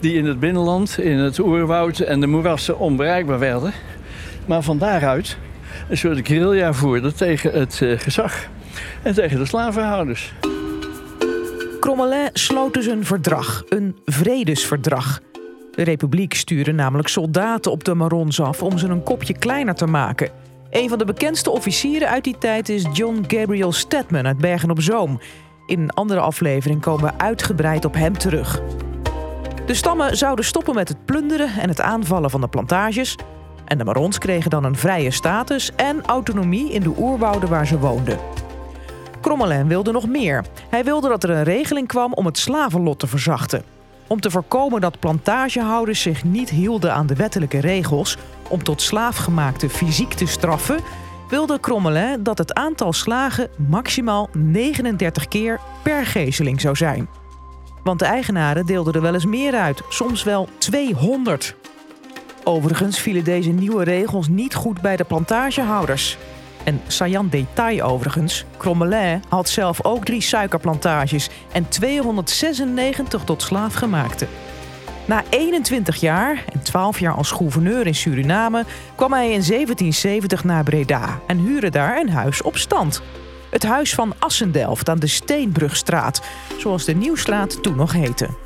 die 0.00 0.14
in 0.14 0.24
het 0.24 0.40
binnenland, 0.40 0.98
in 0.98 1.18
het 1.18 1.38
oerwoud 1.38 1.98
en 1.98 2.20
de 2.20 2.26
moerassen 2.26 2.78
onbereikbaar 2.78 3.38
werden. 3.38 3.72
Maar 4.46 4.62
van 4.62 4.78
daaruit 4.78 5.36
een 5.88 5.98
soort 5.98 6.26
guerrilla 6.28 6.72
voerden 6.72 7.14
tegen 7.14 7.52
het 7.52 7.82
gezag 7.96 8.48
en 9.02 9.14
tegen 9.14 9.38
de 9.38 9.46
slavenhouders. 9.46 10.32
Crommelin 11.80 12.30
sloot 12.32 12.74
dus 12.74 12.86
een 12.86 13.04
verdrag, 13.04 13.64
een 13.68 13.96
vredesverdrag 14.04 15.20
De 15.74 15.82
Republiek 15.82 16.34
stuurde 16.34 16.72
namelijk 16.72 17.08
soldaten 17.08 17.72
op 17.72 17.84
de 17.84 17.94
Marons 17.94 18.40
af 18.40 18.62
om 18.62 18.78
ze 18.78 18.88
een 18.88 19.02
kopje 19.02 19.38
kleiner 19.38 19.74
te 19.74 19.86
maken. 19.86 20.30
Een 20.70 20.88
van 20.88 20.98
de 20.98 21.04
bekendste 21.04 21.50
officieren 21.50 22.08
uit 22.08 22.24
die 22.24 22.38
tijd 22.38 22.68
is 22.68 22.86
John 22.92 23.24
Gabriel 23.26 23.72
Stedman 23.72 24.26
uit 24.26 24.38
Bergen 24.38 24.70
op 24.70 24.80
Zoom. 24.80 25.20
In 25.66 25.80
een 25.80 25.90
andere 25.90 26.20
aflevering 26.20 26.80
komen 26.80 27.04
we 27.04 27.18
uitgebreid 27.18 27.84
op 27.84 27.94
hem 27.94 28.18
terug. 28.18 28.62
De 29.66 29.74
stammen 29.74 30.16
zouden 30.16 30.44
stoppen 30.44 30.74
met 30.74 30.88
het 30.88 31.04
plunderen 31.04 31.48
en 31.60 31.68
het 31.68 31.80
aanvallen 31.80 32.30
van 32.30 32.40
de 32.40 32.48
plantages. 32.48 33.16
En 33.64 33.78
de 33.78 33.84
Marons 33.84 34.18
kregen 34.18 34.50
dan 34.50 34.64
een 34.64 34.76
vrije 34.76 35.10
status 35.10 35.70
en 35.76 36.02
autonomie 36.06 36.72
in 36.72 36.82
de 36.82 36.94
oerwouden 36.98 37.48
waar 37.48 37.66
ze 37.66 37.78
woonden. 37.78 38.18
Crommelin 39.20 39.68
wilde 39.68 39.92
nog 39.92 40.06
meer. 40.06 40.44
Hij 40.68 40.84
wilde 40.84 41.08
dat 41.08 41.22
er 41.24 41.30
een 41.30 41.44
regeling 41.44 41.88
kwam 41.88 42.12
om 42.12 42.26
het 42.26 42.38
slavenlot 42.38 42.98
te 42.98 43.06
verzachten. 43.06 43.62
Om 44.12 44.20
te 44.20 44.30
voorkomen 44.30 44.80
dat 44.80 44.98
plantagehouders 44.98 46.02
zich 46.02 46.24
niet 46.24 46.50
hielden 46.50 46.94
aan 46.94 47.06
de 47.06 47.14
wettelijke 47.14 47.60
regels 47.60 48.16
om 48.48 48.62
tot 48.62 48.82
slaafgemaakte 48.82 49.70
fysiek 49.70 50.12
te 50.12 50.26
straffen, 50.26 50.80
wilde 51.28 51.60
Crommelin 51.60 52.22
dat 52.22 52.38
het 52.38 52.54
aantal 52.54 52.92
slagen 52.92 53.48
maximaal 53.68 54.28
39 54.32 55.28
keer 55.28 55.60
per 55.82 56.06
gezeling 56.06 56.60
zou 56.60 56.76
zijn. 56.76 57.08
Want 57.84 57.98
de 57.98 58.04
eigenaren 58.04 58.66
deelden 58.66 58.94
er 58.94 59.00
wel 59.00 59.14
eens 59.14 59.26
meer 59.26 59.54
uit, 59.54 59.82
soms 59.88 60.22
wel 60.22 60.48
200. 60.58 61.56
Overigens 62.44 62.98
vielen 62.98 63.24
deze 63.24 63.50
nieuwe 63.50 63.84
regels 63.84 64.28
niet 64.28 64.54
goed 64.54 64.80
bij 64.80 64.96
de 64.96 65.04
plantagehouders. 65.04 66.18
En 66.64 66.80
saillant 66.86 67.32
detail 67.32 67.82
overigens, 67.82 68.44
Crommelin 68.58 69.22
had 69.28 69.48
zelf 69.48 69.84
ook 69.84 70.04
drie 70.04 70.20
suikerplantages 70.20 71.28
en 71.52 71.68
296 71.68 73.24
tot 73.24 73.42
slaafgemaakte. 73.42 74.26
Na 75.04 75.22
21 75.28 75.96
jaar 76.00 76.44
en 76.52 76.62
12 76.62 76.98
jaar 76.98 77.14
als 77.14 77.30
gouverneur 77.30 77.86
in 77.86 77.94
Suriname 77.94 78.64
kwam 78.94 79.12
hij 79.12 79.24
in 79.24 79.42
1770 79.46 80.44
naar 80.44 80.64
Breda 80.64 81.20
en 81.26 81.38
huurde 81.38 81.70
daar 81.70 81.98
een 81.98 82.10
huis 82.10 82.42
op 82.42 82.56
stand. 82.56 83.02
Het 83.50 83.62
huis 83.62 83.94
van 83.94 84.14
Assendelft 84.18 84.88
aan 84.88 84.98
de 84.98 85.06
Steenbrugstraat, 85.06 86.22
zoals 86.58 86.84
de 86.84 86.94
Nieuwstraat 86.94 87.62
toen 87.62 87.76
nog 87.76 87.92
heette. 87.92 88.41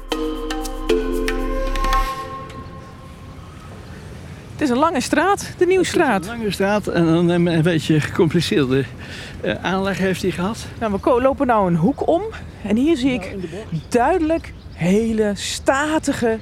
Het 4.56 4.64
is 4.64 4.70
een 4.70 4.78
lange 4.78 5.00
straat, 5.00 5.48
de 5.58 5.66
Nieuwstraat. 5.66 6.26
Een 6.26 6.38
lange 6.38 6.50
straat 6.50 6.86
en 6.86 7.06
dan 7.06 7.28
een 7.28 7.62
beetje 7.62 8.00
gecompliceerde 8.00 8.84
uh, 9.44 9.54
aanleg 9.64 9.98
heeft 9.98 10.22
hij 10.22 10.30
gehad. 10.30 10.66
Nou, 10.80 10.98
we 11.02 11.20
lopen 11.22 11.46
nou 11.46 11.66
een 11.66 11.76
hoek 11.76 12.08
om 12.08 12.22
en 12.62 12.76
hier 12.76 12.96
zie 12.96 13.12
ik 13.12 13.34
duidelijk 13.88 14.52
hele 14.72 15.32
statige, 15.34 16.38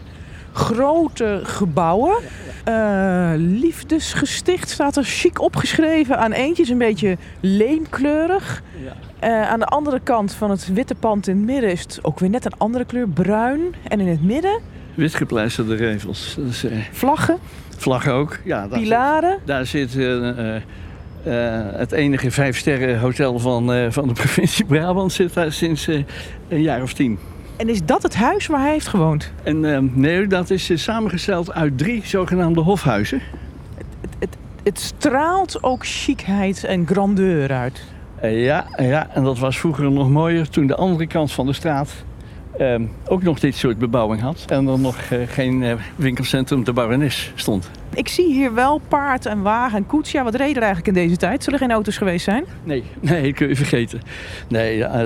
grote 0.53 1.41
gebouwen. 1.43 2.17
Uh, 2.69 3.33
liefdesgesticht 3.37 4.71
staat 4.71 4.97
er 4.97 5.05
chic 5.05 5.41
opgeschreven 5.41 6.19
aan 6.19 6.33
eentje, 6.33 6.63
is 6.63 6.69
een 6.69 6.79
beetje 6.79 7.17
leemkleurig. 7.41 8.63
Uh, 9.25 9.51
aan 9.51 9.59
de 9.59 9.67
andere 9.67 10.01
kant 10.01 10.33
van 10.33 10.51
het 10.51 10.73
witte 10.73 10.95
pand 10.95 11.27
in 11.29 11.37
het 11.37 11.45
midden 11.45 11.71
is 11.71 11.81
het 11.81 11.99
ook 12.03 12.19
weer 12.19 12.31
net 12.31 12.45
een 12.45 12.59
andere 12.59 12.85
kleur, 12.85 13.09
bruin. 13.09 13.75
En 13.89 14.01
in 14.01 14.09
het 14.09 14.23
midden... 14.23 14.61
Witgepleisterde 14.95 15.75
regels. 15.75 16.37
Uh, 16.65 16.73
Vlaggen. 16.93 17.39
Vlaggen 17.83 18.13
ook, 18.13 18.39
ja. 18.45 18.69
Daar 18.69 18.79
Pilaren. 18.79 19.37
Zit, 19.39 19.47
daar 19.47 19.67
zit 19.67 19.95
het 21.79 21.93
enige 21.93 22.31
vijf 22.31 22.59
sterren 22.59 22.99
hotel 22.99 23.39
van, 23.39 23.93
van 23.93 24.09
de 24.09 24.15
provincie 24.23 24.65
Brabant 24.65 25.13
zit 25.13 25.35
daar 25.35 25.53
sinds 25.53 25.87
een 26.49 26.63
jaar 26.63 26.83
of 26.83 26.93
tien. 26.93 27.19
En 27.57 27.69
is 27.69 27.85
dat 27.85 28.03
het 28.03 28.15
huis 28.15 28.47
waar 28.47 28.61
hij 28.61 28.73
heeft 28.73 28.89
gewoond? 28.89 29.33
En, 29.43 29.91
nee, 29.95 30.27
dat 30.27 30.51
is 30.51 30.83
samengesteld 30.83 31.53
uit 31.53 31.79
drie 31.79 32.07
zogenaamde 32.07 32.61
hofhuizen. 32.61 33.23
Het, 33.77 33.87
het, 34.01 34.17
het, 34.19 34.37
het 34.63 34.81
straalt 34.81 35.63
ook 35.63 35.87
chicheid 35.87 36.65
en 36.65 36.87
grandeur 36.87 37.53
uit. 37.53 37.83
Ja, 38.23 38.67
ja, 38.77 39.09
en 39.11 39.25
dat 39.25 39.39
was 39.39 39.59
vroeger 39.59 39.91
nog 39.91 40.11
mooier 40.11 40.49
toen 40.49 40.67
de 40.67 40.77
andere 40.77 41.07
kant 41.07 41.33
van 41.33 41.47
de 41.47 41.53
straat 41.53 42.05
ook 43.09 43.23
nog 43.23 43.41
dit 43.41 43.55
soort 43.55 43.79
bebouwing 43.79 44.21
had. 44.21 44.45
En 44.47 44.67
er 44.67 44.79
nog 44.79 44.97
geen 45.27 45.79
winkelcentrum 45.97 46.65
de 46.65 46.73
Barones 46.73 47.33
stond. 47.35 47.71
Ik 47.95 48.09
zie 48.09 48.33
hier 48.33 48.55
wel 48.55 48.81
paard 48.89 49.27
en 49.27 49.43
wagen 49.43 49.79
en 49.79 49.87
koets. 49.87 50.13
Ja, 50.13 50.25
wat 50.25 50.35
reden 50.35 50.57
er 50.57 50.63
eigenlijk 50.63 50.97
in 50.97 51.03
deze 51.03 51.17
tijd? 51.17 51.45
Zullen 51.45 51.59
er 51.59 51.67
geen 51.67 51.75
auto's 51.75 51.97
geweest 51.97 52.25
zijn? 52.25 52.45
Nee, 52.65 52.85
nee, 53.01 53.33
kun 53.33 53.49
je 53.49 53.57
vergeten. 53.57 54.01
Nee, 54.49 54.79
uh, 54.79 55.01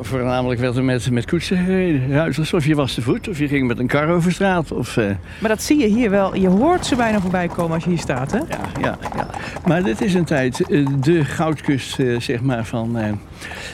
voornamelijk 0.00 0.60
werd 0.60 0.76
er 0.76 0.84
met, 0.84 1.10
met 1.10 1.26
koetsen 1.26 1.56
gereden. 1.56 2.08
Ja, 2.08 2.28
of 2.52 2.66
je 2.66 2.74
was 2.74 2.94
te 2.94 3.02
voet, 3.02 3.28
of 3.28 3.38
je 3.38 3.48
ging 3.48 3.66
met 3.66 3.78
een 3.78 3.86
kar 3.86 4.08
over 4.08 4.32
straat. 4.32 4.72
Of, 4.72 4.96
uh... 4.96 5.10
Maar 5.38 5.50
dat 5.50 5.62
zie 5.62 5.78
je 5.78 5.86
hier 5.86 6.10
wel. 6.10 6.34
Je 6.36 6.48
hoort 6.48 6.86
ze 6.86 6.96
bijna 6.96 7.20
voorbij 7.20 7.48
komen 7.48 7.74
als 7.74 7.84
je 7.84 7.90
hier 7.90 7.98
staat, 7.98 8.32
hè? 8.32 8.38
Ja, 8.38 8.60
ja, 8.80 8.98
ja. 9.16 9.26
Maar 9.66 9.82
dit 9.82 10.00
is 10.00 10.14
een 10.14 10.24
tijd 10.24 10.64
de 11.00 11.24
goudkust, 11.24 11.98
zeg 12.18 12.42
maar, 12.42 12.64
van, 12.64 13.18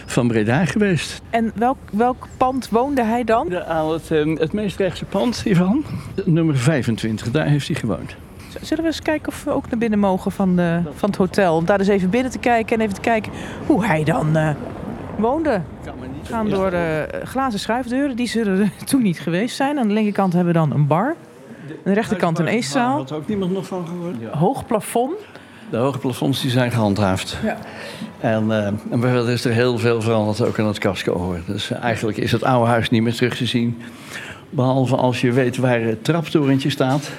van 0.07 0.29
Breda 0.29 0.65
geweest. 0.65 1.23
En 1.31 1.53
welk, 1.55 1.79
welk 1.93 2.27
pand 2.37 2.69
woonde 2.69 3.05
hij 3.05 3.25
dan? 3.25 3.65
Aan 3.65 3.93
het, 3.93 4.09
het 4.39 4.53
meest 4.53 4.77
rechtse 4.77 5.05
pand 5.05 5.43
hiervan, 5.43 5.85
nummer 6.25 6.57
25. 6.57 7.31
Daar 7.31 7.47
heeft 7.47 7.67
hij 7.67 7.77
gewoond. 7.77 8.17
Zullen 8.61 8.83
we 8.83 8.91
eens 8.91 9.03
kijken 9.03 9.29
of 9.29 9.45
we 9.45 9.51
ook 9.51 9.71
naar 9.71 9.79
binnen 9.79 9.99
mogen 9.99 10.33
van, 10.33 10.57
de, 10.57 10.81
van 10.95 11.09
het 11.09 11.19
hotel? 11.19 11.57
Om 11.57 11.65
daar 11.65 11.79
eens 11.79 11.89
even 11.89 12.11
binnen 12.11 12.33
te 12.33 12.39
kijken 12.39 12.77
en 12.77 12.83
even 12.83 12.95
te 12.95 13.01
kijken 13.01 13.33
hoe 13.67 13.85
hij 13.85 14.05
dan 14.05 14.37
uh, 14.37 14.51
woonde. 15.17 15.61
We 15.83 15.91
gaan 16.23 16.49
door 16.49 16.71
de 16.71 17.09
glazen 17.25 17.61
schuifdeuren. 17.61 18.17
Die 18.17 18.29
zullen 18.29 18.61
er 18.61 18.71
toen 18.85 19.03
niet 19.03 19.21
geweest 19.21 19.57
zijn. 19.57 19.79
Aan 19.79 19.89
de 19.89 19.95
linkerkant 19.95 20.33
hebben 20.33 20.53
we 20.53 20.59
dan 20.59 20.73
een 20.73 20.87
bar. 20.87 21.17
Aan 21.69 21.77
de 21.85 21.93
rechterkant 21.93 22.39
een 22.39 22.47
eetzaal. 22.47 22.89
Daar 22.89 22.99
had 22.99 23.13
ook 23.13 23.29
niemand 23.29 23.53
nog 23.53 23.67
van 23.67 23.87
gehoord. 23.87 24.17
Hoog 24.25 24.67
plafond. 24.67 25.17
De 25.71 25.77
hoge 25.77 25.99
plafonds 25.99 26.43
die 26.43 26.51
zijn 26.51 26.71
gehandhaafd. 26.71 27.39
Ja. 27.43 27.59
En, 28.21 28.45
uh, 28.47 28.67
en 28.91 29.27
is 29.27 29.45
er 29.45 29.53
heel 29.53 29.79
veel 29.79 30.01
veranderd 30.01 30.43
ook 30.43 30.59
in 30.59 30.65
het 30.65 30.79
casco 30.79 31.19
hoor. 31.19 31.41
Dus 31.47 31.71
uh, 31.71 31.83
eigenlijk 31.83 32.19
is 32.19 32.33
het 32.33 32.45
oude 32.45 32.71
huis 32.71 32.91
niet 32.91 33.03
meer 33.03 33.15
terug 33.15 33.37
te 33.37 33.47
zien. 33.47 33.83
Behalve 34.51 34.97
als 34.97 35.21
je 35.21 35.33
weet 35.33 35.57
waar 35.57 35.81
het 35.81 36.05
traptorentje 36.05 36.71
staat. 36.71 37.11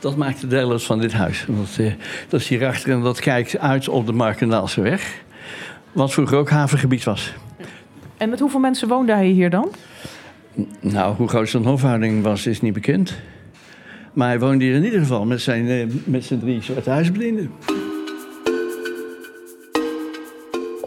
Dat 0.00 0.16
maakt 0.16 0.40
de 0.40 0.46
deel 0.46 0.70
uit 0.70 0.82
van 0.82 0.98
dit 0.98 1.12
huis. 1.12 1.44
Dat, 1.48 1.76
uh, 1.80 1.92
dat 2.28 2.40
is 2.40 2.48
hierachter 2.48 2.92
en 2.92 3.00
dat 3.00 3.20
kijkt 3.20 3.58
uit 3.58 3.88
op 3.88 4.06
de 4.06 4.12
Markendaalse 4.12 4.80
weg. 4.80 5.22
Wat 5.92 6.12
vroeger 6.12 6.38
ook 6.38 6.50
havengebied 6.50 7.04
was. 7.04 7.32
En 8.16 8.30
met 8.30 8.40
hoeveel 8.40 8.60
mensen 8.60 8.88
woonde 8.88 9.12
hij 9.12 9.26
hier 9.26 9.50
dan? 9.50 9.70
Nou, 10.80 11.16
hoe 11.16 11.28
groot 11.28 11.48
zijn 11.48 11.64
hofhouding 11.64 12.22
was, 12.22 12.46
is 12.46 12.60
niet 12.60 12.72
bekend. 12.72 13.18
Maar 14.12 14.28
hij 14.28 14.38
woonde 14.38 14.64
hier 14.64 14.74
in 14.74 14.84
ieder 14.84 15.00
geval 15.00 15.24
met 15.24 15.40
zijn, 15.40 15.66
uh, 15.66 15.86
met 16.04 16.24
zijn 16.24 16.40
drie 16.40 16.62
zwarte 16.62 16.90
huisbedienden. 16.90 17.50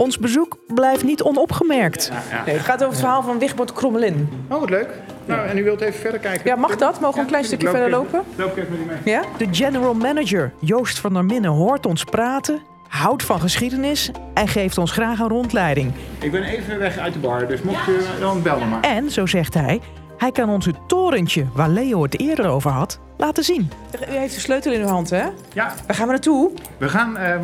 Ons 0.03 0.17
bezoek 0.17 0.57
blijft 0.67 1.03
niet 1.03 1.21
onopgemerkt. 1.21 2.09
Ja, 2.11 2.37
ja. 2.37 2.43
Nee, 2.45 2.55
het 2.55 2.63
gaat 2.63 2.75
over 2.75 2.87
het 2.87 2.99
verhaal 2.99 3.23
van 3.23 3.39
Wigbert 3.39 3.73
Krommelin. 3.73 4.29
Oh, 4.49 4.59
wat 4.59 4.69
leuk. 4.69 4.89
Nou, 5.25 5.47
en 5.47 5.57
u 5.57 5.63
wilt 5.63 5.81
even 5.81 5.99
verder 5.99 6.19
kijken? 6.19 6.49
Ja, 6.49 6.55
mag 6.55 6.75
dat? 6.75 6.99
Mogen 6.99 7.15
we 7.15 7.21
een 7.21 7.27
klein 7.27 7.43
stukje 7.43 7.69
verder 7.69 7.89
lopen? 7.89 8.23
Loop 8.35 8.57
ik 8.57 8.63
even 8.63 8.71
met 8.71 8.79
u 8.79 8.85
mee. 9.03 9.13
Ja? 9.13 9.21
De 9.37 9.47
general 9.51 9.93
manager, 9.93 10.53
Joost 10.59 10.99
van 10.99 11.13
der 11.13 11.25
Minnen, 11.25 11.51
hoort 11.51 11.85
ons 11.85 12.03
praten, 12.03 12.61
houdt 12.87 13.23
van 13.23 13.39
geschiedenis 13.39 14.11
en 14.33 14.47
geeft 14.47 14.77
ons 14.77 14.91
graag 14.91 15.19
een 15.19 15.27
rondleiding. 15.27 15.93
Ik 16.19 16.31
ben 16.31 16.43
even 16.43 16.79
weg 16.79 16.97
uit 16.97 17.13
de 17.13 17.19
bar, 17.19 17.47
dus 17.47 17.61
mocht 17.61 17.87
u 17.87 17.97
dan 18.19 18.41
bellen 18.41 18.69
maar. 18.69 18.81
En, 18.81 19.11
zo 19.11 19.25
zegt 19.25 19.53
hij, 19.53 19.81
hij 20.17 20.31
kan 20.31 20.49
ons 20.49 20.65
het 20.65 20.77
torentje 20.87 21.45
waar 21.53 21.69
Leo 21.69 22.03
het 22.03 22.19
eerder 22.19 22.47
over 22.47 22.71
had, 22.71 22.99
laten 23.17 23.43
zien. 23.43 23.71
U 24.09 24.17
heeft 24.17 24.33
de 24.33 24.39
sleutel 24.39 24.71
in 24.71 24.81
uw 24.81 24.87
hand, 24.87 25.09
hè? 25.09 25.23
Ja. 25.53 25.73
Waar 25.87 25.95
gaan 25.95 26.05
we 26.05 26.11
naartoe? 26.11 26.51
We 26.77 26.89
gaan, 26.89 27.17
uh, 27.17 27.35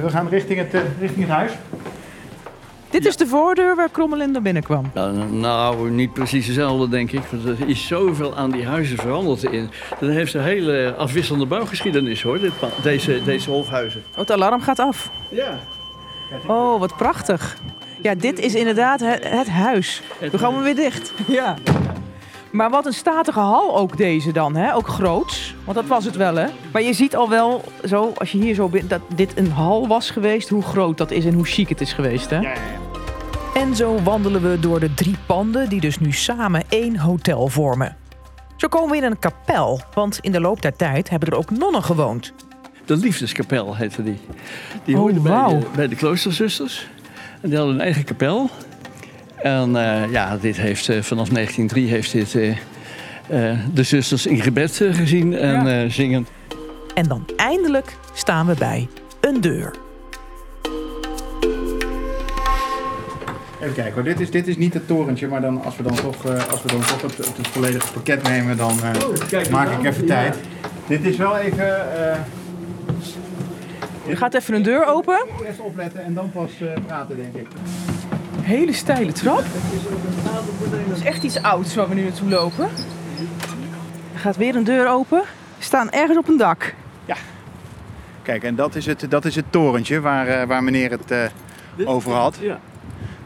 we 0.00 0.10
gaan 0.10 0.28
richting, 0.28 0.58
het, 0.58 0.74
uh, 0.74 0.80
richting 1.00 1.20
het 1.20 1.34
huis. 1.36 1.52
Dit 2.90 3.06
is 3.06 3.16
de 3.16 3.26
voordeur 3.26 3.76
waar 3.76 3.88
Krommelin 3.88 4.30
naar 4.30 4.42
binnen 4.42 4.62
kwam. 4.62 4.90
Nou, 4.94 5.32
nou, 5.32 5.90
niet 5.90 6.12
precies 6.12 6.46
dezelfde, 6.46 6.88
denk 6.88 7.12
ik. 7.12 7.22
Want 7.30 7.60
er 7.60 7.68
is 7.68 7.86
zoveel 7.86 8.36
aan 8.36 8.50
die 8.50 8.66
huizen 8.66 8.96
veranderd. 8.96 9.42
In. 9.42 9.70
Dat 10.00 10.10
heeft 10.10 10.34
een 10.34 10.42
hele 10.42 10.94
afwisselende 10.98 11.46
bouwgeschiedenis, 11.46 12.22
hoor, 12.22 12.40
dit, 12.40 12.52
deze, 12.82 13.22
deze 13.24 13.50
hofhuizen. 13.50 14.02
Oh, 14.12 14.18
het 14.18 14.30
alarm 14.30 14.60
gaat 14.60 14.78
af. 14.78 15.10
Ja. 15.28 15.58
Oh, 16.46 16.80
wat 16.80 16.96
prachtig. 16.96 17.56
Ja, 18.02 18.14
dit 18.14 18.38
is 18.38 18.54
inderdaad 18.54 19.00
het, 19.00 19.28
het 19.28 19.48
huis. 19.48 20.02
We 20.30 20.38
gaan 20.38 20.56
we 20.56 20.62
weer 20.62 20.74
dicht. 20.74 21.12
Ja. 21.26 21.54
Maar 22.52 22.70
wat 22.70 22.86
een 22.86 22.92
statige 22.92 23.38
hal 23.40 23.76
ook 23.78 23.96
deze 23.96 24.32
dan, 24.32 24.56
hè? 24.56 24.74
Ook 24.74 24.88
groots. 24.88 25.54
Want 25.64 25.76
dat 25.76 25.86
was 25.86 26.04
het 26.04 26.16
wel, 26.16 26.34
hè? 26.36 26.46
Maar 26.72 26.82
je 26.82 26.92
ziet 26.92 27.16
al 27.16 27.28
wel, 27.28 27.64
zo, 27.84 28.12
als 28.16 28.32
je 28.32 28.38
hier 28.38 28.54
zo 28.54 28.68
bent, 28.68 28.90
dat 28.90 29.00
dit 29.14 29.38
een 29.38 29.50
hal 29.50 29.86
was 29.86 30.10
geweest, 30.10 30.48
hoe 30.48 30.62
groot 30.62 30.98
dat 30.98 31.10
is 31.10 31.24
en 31.24 31.32
hoe 31.34 31.44
chic 31.44 31.68
het 31.68 31.80
is 31.80 31.92
geweest, 31.92 32.30
hè? 32.30 32.36
Ja, 32.36 32.42
ja, 32.42 32.54
ja. 32.54 33.60
En 33.60 33.76
zo 33.76 34.02
wandelen 34.02 34.50
we 34.50 34.60
door 34.60 34.80
de 34.80 34.94
drie 34.94 35.16
panden 35.26 35.68
die 35.68 35.80
dus 35.80 35.98
nu 35.98 36.12
samen 36.12 36.62
één 36.68 36.96
hotel 36.98 37.48
vormen. 37.48 37.96
Zo 38.56 38.68
komen 38.68 38.90
we 38.90 38.96
in 38.96 39.02
een 39.04 39.18
kapel, 39.18 39.80
want 39.94 40.18
in 40.20 40.32
de 40.32 40.40
loop 40.40 40.62
der 40.62 40.76
tijd 40.76 41.08
hebben 41.10 41.28
er 41.28 41.36
ook 41.36 41.50
nonnen 41.50 41.82
gewoond. 41.82 42.32
De 42.84 42.96
Liefdeskapel 42.96 43.76
heette 43.76 44.02
die. 44.02 44.18
Die 44.84 44.94
Oh, 44.94 45.00
hoorde 45.00 45.20
wauw. 45.20 45.48
bij, 45.50 45.58
de, 45.60 45.66
bij 45.76 45.88
de 45.88 45.96
kloosterzusters. 45.96 46.88
En 47.40 47.48
die 47.48 47.58
hadden 47.58 47.74
een 47.74 47.80
eigen 47.80 48.04
kapel. 48.04 48.50
En 49.42 49.76
eh, 49.76 50.10
ja, 50.12 50.36
dit 50.36 50.56
heeft, 50.56 50.88
eh, 50.88 51.02
vanaf 51.02 51.28
1903 51.28 51.88
heeft 51.88 52.12
dit, 52.12 52.34
eh, 52.34 52.50
eh, 53.50 53.58
de 53.74 53.82
zusters 53.82 54.26
in 54.26 54.40
gebed 54.40 54.80
gezien 54.92 55.34
en 55.36 55.66
Ja. 55.66 55.82
eh, 55.84 55.90
zingen. 55.90 56.26
En 56.94 57.08
dan 57.08 57.24
eindelijk 57.36 57.96
staan 58.12 58.46
we 58.46 58.54
bij 58.58 58.88
een 59.20 59.40
deur. 59.40 59.74
Even 63.60 63.74
kijken 63.74 63.94
hoor, 63.94 64.02
dit 64.02 64.20
is, 64.20 64.30
dit 64.30 64.46
is 64.48 64.56
niet 64.56 64.74
het 64.74 64.86
torentje, 64.86 65.28
maar 65.28 65.40
dan, 65.40 65.64
als 65.64 65.76
we 65.76 65.82
dan 65.82 65.94
toch, 65.94 66.24
eh, 66.26 66.48
als 66.50 66.62
we 66.62 66.68
dan 66.68 66.80
toch 66.80 67.02
het, 67.02 67.16
het, 67.16 67.36
het 67.36 67.48
volledige 67.48 67.92
pakket 67.92 68.22
nemen, 68.22 68.56
dan 68.56 68.72
eh, 68.82 69.50
maak 69.50 69.70
ik 69.78 69.84
even 69.84 70.06
tijd. 70.06 70.36
Dit 70.86 71.04
is 71.04 71.16
wel 71.16 71.36
even... 71.38 71.96
eh, 71.96 72.16
Er 74.08 74.16
gaat 74.16 74.34
even 74.34 74.54
een 74.54 74.62
deur 74.62 74.84
open. 74.86 75.24
Eerst 75.46 75.60
opletten 75.60 76.04
en 76.04 76.14
dan 76.14 76.30
pas 76.30 76.50
eh, 76.60 76.66
praten, 76.86 77.16
denk 77.16 77.34
ik. 77.34 77.46
Hele 78.42 78.72
steile 78.72 79.12
trap. 79.12 79.44
Dat 80.88 80.96
is 80.96 81.04
echt 81.04 81.22
iets 81.22 81.42
ouds 81.42 81.74
waar 81.74 81.88
we 81.88 81.94
nu 81.94 82.02
naartoe 82.02 82.28
lopen. 82.28 82.68
Er 84.12 84.18
gaat 84.18 84.36
weer 84.36 84.56
een 84.56 84.64
deur 84.64 84.88
open. 84.88 85.22
We 85.58 85.64
staan 85.64 85.90
ergens 85.90 86.18
op 86.18 86.28
een 86.28 86.36
dak. 86.36 86.74
Kijk, 88.22 88.42
en 88.42 88.54
dat 88.54 88.74
is 88.74 88.86
het, 88.86 89.06
dat 89.08 89.24
is 89.24 89.34
het 89.34 89.44
torentje 89.50 90.00
waar, 90.00 90.26
eh, 90.26 90.46
waar 90.46 90.62
meneer 90.62 90.90
het 90.90 91.10
eh, 91.10 91.24
over 91.84 92.12
had. 92.12 92.36
Ja. 92.40 92.60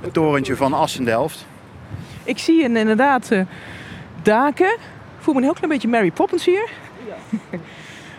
Het 0.00 0.12
torentje 0.12 0.56
van 0.56 0.72
Assendelft. 0.72 1.46
Ik 2.24 2.38
zie 2.38 2.64
een, 2.64 2.76
inderdaad 2.76 3.30
eh, 3.30 3.40
daken. 4.22 4.72
Ik 4.72 5.22
voel 5.22 5.34
me 5.34 5.40
een 5.40 5.46
heel 5.46 5.54
klein 5.54 5.72
beetje 5.72 5.88
Mary 5.88 6.10
Poppins 6.10 6.44
hier. 6.44 6.70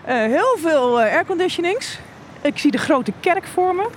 Eh, 0.07 0.15
heel 0.15 0.57
veel 0.57 0.99
airconditionings. 0.99 1.99
Ik 2.41 2.57
zie 2.57 2.71
de 2.71 2.77
grote 2.77 3.13
kerk 3.19 3.47
voor 3.47 3.75
me. 3.75 3.87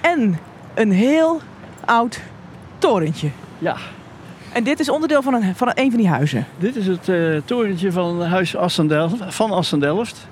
En 0.00 0.38
een 0.74 0.92
heel 0.92 1.40
oud 1.84 2.20
torentje. 2.80 3.28
Ja, 3.58 3.76
En 4.52 4.64
dit 4.64 4.80
is 4.80 4.88
onderdeel 4.88 5.22
van 5.22 5.34
een 5.34 5.54
van 5.56 5.70
een 5.74 5.90
van 5.90 6.00
die 6.00 6.08
huizen. 6.08 6.46
dit 6.58 6.76
is 6.76 6.86
het 6.86 7.08
eh, 7.08 7.16
torentje 7.44 7.92
van 7.92 8.22
huis 8.22 8.56
Assendelft, 8.56 9.14
van 9.34 9.50
Assendelft. 9.50 10.26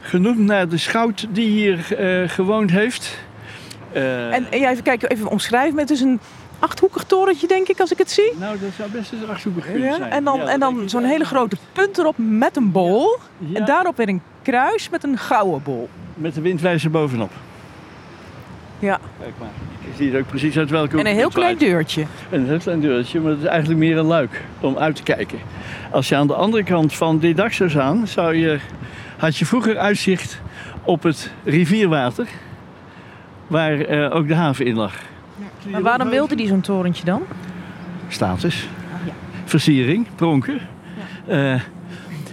Genoemd 0.00 0.38
naar 0.38 0.68
de 0.68 0.76
schout 0.76 1.26
die 1.30 1.48
hier 1.48 1.94
eh, 1.98 2.28
gewoond 2.28 2.70
heeft. 2.70 3.18
Eh, 3.92 4.34
En, 4.34 4.46
en 4.50 4.58
jij 4.60 4.70
even 4.70 4.82
kijken, 4.82 5.08
even 5.08 5.26
omschrijven. 5.28 5.78
Het 5.78 5.90
is 5.90 6.00
een 6.00 6.20
achthoekig 6.58 7.04
torentje, 7.04 7.46
denk 7.46 7.68
ik, 7.68 7.80
als 7.80 7.92
ik 7.92 7.98
het 7.98 8.10
zie. 8.10 8.32
Nou, 8.38 8.58
dat 8.58 8.70
zou 8.76 8.90
best 8.90 9.12
eens 9.12 9.28
achthoekig 9.28 9.64
kunnen 9.64 9.88
Ja, 9.88 9.96
zijn. 9.96 10.10
en 10.10 10.24
dan, 10.24 10.38
Ja, 10.38 10.44
en 10.48 10.60
dan 10.60 10.88
zo'n 10.88 11.04
hele 11.04 11.24
grote 11.24 11.56
punt 11.72 11.98
erop 11.98 12.14
met 12.18 12.56
een 12.56 12.72
bol. 12.72 13.16
Ja, 13.38 13.58
En 13.58 13.64
daarop 13.64 13.96
weer 13.96 14.08
een 14.08 14.22
kruis 14.42 14.88
met 14.90 15.04
een 15.04 15.18
gouden 15.18 15.62
bol. 15.62 15.88
Met 16.14 16.34
de 16.34 16.40
windwijzer 16.40 16.90
bovenop. 16.90 17.30
Ja. 18.78 18.98
Kijk 19.20 19.32
maar. 19.38 19.48
Je 19.96 20.04
ziet 20.04 20.14
ook 20.14 20.26
precies 20.26 20.58
uit 20.58 20.70
welke 20.70 20.98
En 20.98 21.06
een 21.06 21.14
heel 21.14 21.28
klein 21.28 21.58
deurtje. 21.58 22.04
Een 22.30 22.46
heel 22.46 22.58
klein 22.58 22.80
deurtje, 22.80 23.20
maar 23.20 23.30
het 23.30 23.40
is 23.40 23.46
eigenlijk 23.46 23.78
meer 23.78 23.98
een 23.98 24.04
luik 24.04 24.42
om 24.60 24.78
uit 24.78 24.96
te 24.96 25.02
kijken. 25.02 25.38
Als 25.90 26.08
je 26.08 26.16
aan 26.16 26.26
de 26.26 26.34
andere 26.34 26.62
kant 26.62 26.94
van 26.94 27.18
dit 27.18 27.36
dak 27.36 27.52
zou 27.52 27.70
staan, 27.70 28.06
zou 28.06 28.34
je, 28.34 28.58
had 29.16 29.36
je 29.36 29.46
vroeger 29.46 29.78
uitzicht 29.78 30.40
op 30.82 31.02
het 31.02 31.32
rivierwater, 31.44 32.26
waar 33.46 33.80
eh, 33.80 34.14
ook 34.14 34.28
de 34.28 34.34
haven 34.34 34.66
in 34.66 34.76
lag. 34.76 34.94
Maar 35.70 35.82
waarom 35.82 36.08
wilde 36.08 36.34
die 36.34 36.46
zo'n 36.46 36.60
torentje 36.60 37.04
dan? 37.04 37.22
Status, 38.08 38.68
ja. 39.04 39.12
versiering, 39.44 40.06
pronken. 40.16 40.60
Eh, 41.26 41.60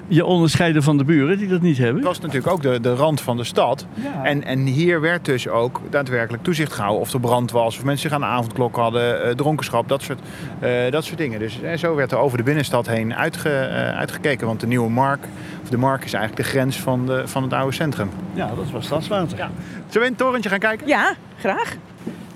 je 0.07 0.25
onderscheiden 0.25 0.83
van 0.83 0.97
de 0.97 1.03
buren 1.03 1.37
die 1.37 1.47
dat 1.47 1.61
niet 1.61 1.77
hebben. 1.77 1.95
Het 1.95 2.05
was 2.05 2.19
natuurlijk 2.19 2.47
ook 2.47 2.61
de, 2.61 2.79
de 2.79 2.93
rand 2.93 3.21
van 3.21 3.37
de 3.37 3.43
stad. 3.43 3.85
En, 4.23 4.43
en 4.43 4.65
hier 4.65 5.01
werd 5.01 5.25
dus 5.25 5.47
ook 5.47 5.81
daadwerkelijk 5.89 6.43
toezicht 6.43 6.73
gehouden 6.73 7.01
of 7.01 7.13
er 7.13 7.19
brand 7.19 7.51
was, 7.51 7.77
of 7.77 7.83
mensen 7.83 8.09
zich 8.09 8.17
aan 8.17 8.21
de 8.21 8.35
avondklok 8.35 8.75
hadden, 8.75 9.23
eh, 9.23 9.35
dronkenschap, 9.35 9.87
dat 9.87 10.01
soort, 10.01 10.19
eh, 10.59 10.91
dat 10.91 11.03
soort 11.03 11.17
dingen. 11.17 11.39
Dus 11.39 11.61
eh, 11.61 11.77
zo 11.77 11.95
werd 11.95 12.11
er 12.11 12.17
over 12.17 12.37
de 12.37 12.43
binnenstad 12.43 12.87
heen 12.87 13.15
uitge, 13.15 13.49
eh, 13.49 13.97
uitgekeken. 13.97 14.47
Want 14.47 14.59
de 14.59 14.67
nieuwe 14.67 14.89
mark, 14.89 15.25
of 15.63 15.69
de 15.69 15.77
mark 15.77 16.03
is 16.03 16.13
eigenlijk 16.13 16.45
de 16.45 16.51
grens 16.51 16.79
van, 16.79 17.05
de, 17.05 17.21
van 17.25 17.43
het 17.43 17.53
oude 17.53 17.75
centrum. 17.75 18.09
Ja, 18.33 18.51
dat 18.55 18.71
was 18.71 18.85
stadswater. 18.85 19.37
Zullen 19.37 19.51
we 19.91 19.99
in 19.99 20.03
het 20.03 20.17
torentje 20.17 20.49
gaan 20.49 20.59
kijken? 20.59 20.87
Ja, 20.87 21.13
graag. 21.37 21.75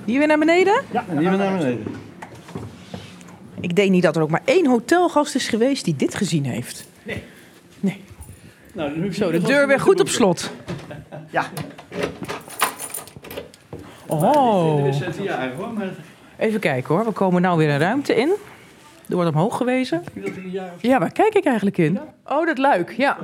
Hier 0.06 0.18
weer 0.18 0.28
naar 0.28 0.40
beneden? 0.40 0.82
En 0.92 1.18
hier 1.18 1.30
weer 1.30 1.38
naar 1.38 1.58
beneden. 1.58 1.84
Ik 3.60 3.76
denk 3.76 3.92
niet 3.92 4.04
dat 4.04 4.16
er 4.16 4.22
ook 4.22 4.30
maar 4.30 4.42
één 4.46 4.68
hotelgast 4.68 5.36
is 5.36 5.48
geweest 5.48 5.86
die 5.86 5.96
dit 5.96 6.16
gezien 6.16 6.46
heeft. 6.46 6.88
Nou, 8.78 9.14
Zo, 9.14 9.32
de 9.32 9.42
deur 9.42 9.68
weer 9.68 9.80
goed 9.80 10.00
op 10.00 10.08
slot. 10.08 10.52
Ja. 11.30 11.46
Oh. 14.08 14.84
Maar 15.76 15.90
Even 16.38 16.60
kijken 16.60 16.96
hoor, 16.96 17.06
we 17.06 17.12
komen 17.12 17.42
nou 17.42 17.58
weer 17.58 17.70
een 17.70 17.80
ruimte 17.80 18.16
in. 18.16 18.36
Er 19.10 19.16
wordt 19.16 19.30
omhoog 19.30 19.58
gewezen. 19.58 20.04
Ja, 20.82 21.00
waar 21.00 21.12
kijk 21.12 21.34
ik 21.34 21.46
eigenlijk 21.46 21.78
in? 21.78 22.00
Oh, 22.26 22.46
dat 22.46 22.58
luik, 22.58 22.92
ja. 22.92 23.18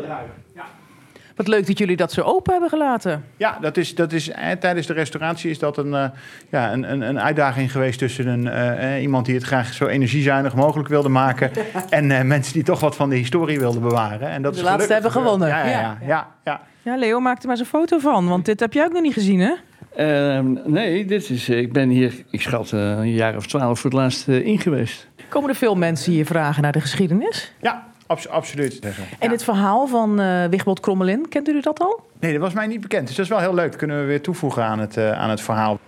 Wat 1.35 1.47
leuk 1.47 1.67
dat 1.67 1.77
jullie 1.77 1.95
dat 1.97 2.11
zo 2.11 2.21
open 2.21 2.51
hebben 2.51 2.69
gelaten. 2.69 3.25
Ja, 3.37 3.57
dat 3.61 3.77
is, 3.77 3.95
dat 3.95 4.11
is, 4.11 4.29
eh, 4.29 4.51
tijdens 4.51 4.87
de 4.87 4.93
restauratie 4.93 5.49
is 5.49 5.59
dat 5.59 5.77
een, 5.77 5.93
eh, 5.93 6.05
ja, 6.49 6.73
een, 6.73 6.91
een, 6.91 7.01
een 7.01 7.19
uitdaging 7.19 7.71
geweest 7.71 7.99
tussen 7.99 8.27
een, 8.27 8.47
eh, 8.47 8.95
eh, 8.95 9.01
iemand 9.01 9.25
die 9.25 9.35
het 9.35 9.43
graag 9.43 9.73
zo 9.73 9.85
energiezuinig 9.87 10.55
mogelijk 10.55 10.89
wilde 10.89 11.09
maken 11.09 11.51
en 11.89 12.11
eh, 12.11 12.21
mensen 12.23 12.53
die 12.53 12.63
toch 12.63 12.79
wat 12.79 12.95
van 12.95 13.09
de 13.09 13.15
historie 13.15 13.59
wilden 13.59 13.81
bewaren. 13.81 14.29
En 14.29 14.41
dat 14.41 14.53
De 14.53 14.59
is 14.59 14.65
laatste 14.65 14.83
gelukkig 14.93 14.93
hebben 14.93 15.11
gewonnen. 15.11 15.47
gebeurd. 15.57 15.73
Ja, 15.73 15.79
ja, 15.81 15.81
Ja. 15.81 15.97
ja. 16.01 16.07
ja, 16.07 16.27
ja. 16.43 16.61
Ja, 16.91 16.97
Leo, 16.97 17.19
maak 17.19 17.37
er 17.41 17.47
maar 17.47 17.57
eens 17.57 17.59
een 17.73 17.79
foto 17.79 17.97
van, 17.99 18.27
want 18.27 18.45
dit 18.45 18.59
heb 18.59 18.73
jij 18.73 18.85
ook 18.85 18.91
nog 18.93 19.01
niet 19.01 19.13
gezien, 19.13 19.39
hè? 19.39 19.53
Ehm, 19.95 20.53
nee, 20.65 21.05
dit 21.05 21.29
is, 21.29 21.49
ik 21.49 21.73
ben 21.73 21.89
hier, 21.89 22.13
ik 22.29 22.41
schat, 22.41 22.71
eh, 22.71 22.79
een 22.79 23.11
jaar 23.13 23.35
of 23.35 23.47
twaalf 23.47 23.79
voor 23.79 23.89
het 23.89 23.99
laatst 23.99 24.27
eh, 24.27 24.45
in 24.45 24.59
geweest. 24.59 25.07
Komen 25.29 25.49
er 25.49 25.55
veel 25.55 25.75
mensen 25.75 26.11
hier 26.11 26.25
vragen 26.25 26.61
naar 26.61 26.71
de 26.71 26.81
geschiedenis? 26.81 27.53
Ja, 27.61 27.87
abs- 28.07 28.27
absoluut. 28.29 28.79
En 29.19 29.31
het 29.31 29.43
verhaal 29.43 29.87
van 29.87 30.19
eh 30.19 30.45
Wigbold 30.45 30.79
Krommelin, 30.79 31.29
kent 31.29 31.47
u 31.47 31.61
dat 31.61 31.79
al? 31.79 32.01
Nee, 32.19 32.31
dat 32.31 32.41
was 32.41 32.53
mij 32.53 32.67
niet 32.67 32.81
bekend. 32.81 33.07
Dus 33.07 33.15
dat 33.15 33.25
is 33.25 33.31
wel 33.31 33.39
heel 33.39 33.53
leuk. 33.53 33.67
Dat 33.69 33.75
kunnen 33.75 33.99
we 33.99 34.05
weer 34.05 34.21
toevoegen 34.21 34.63
aan 34.63 34.79
het, 34.79 34.97
eh, 34.97 35.11
aan 35.11 35.29
het 35.29 35.41
verhaal. 35.41 35.79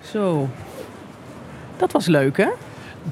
Zo. 0.00 0.48
Dat 1.76 1.92
was 1.92 2.06
leuk, 2.06 2.36
hè? 2.36 2.48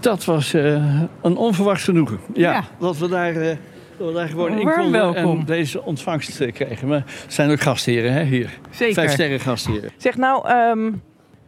Dat 0.01 0.25
was 0.25 0.55
eh, 0.55 1.01
een 1.23 1.37
onverwacht 1.37 1.83
genoegen. 1.83 2.19
Ja, 2.35 2.53
Ja. 2.53 2.65
dat 2.79 2.99
we 2.99 3.09
daar, 3.09 3.37
eh, 3.37 3.57
dat 3.97 4.09
we 4.09 4.13
daar 4.15 4.29
gewoon 4.29 4.59
in 4.59 4.71
konden 4.73 4.91
welkom. 4.93 5.39
en 5.39 5.45
deze 5.45 5.83
ontvangst 5.83 6.53
kregen. 6.53 6.89
Maar 6.89 7.03
het 7.23 7.33
zijn 7.33 7.51
ook 7.51 7.61
gastheren 7.61 8.13
hè, 8.13 8.23
hier. 8.23 8.59
Zeker. 8.71 8.95
Vijf 8.95 9.13
sterren 9.13 9.41
gastheren. 9.41 9.91
Zeg 9.97 10.17
nou, 10.17 10.49
ehm, 10.49 10.93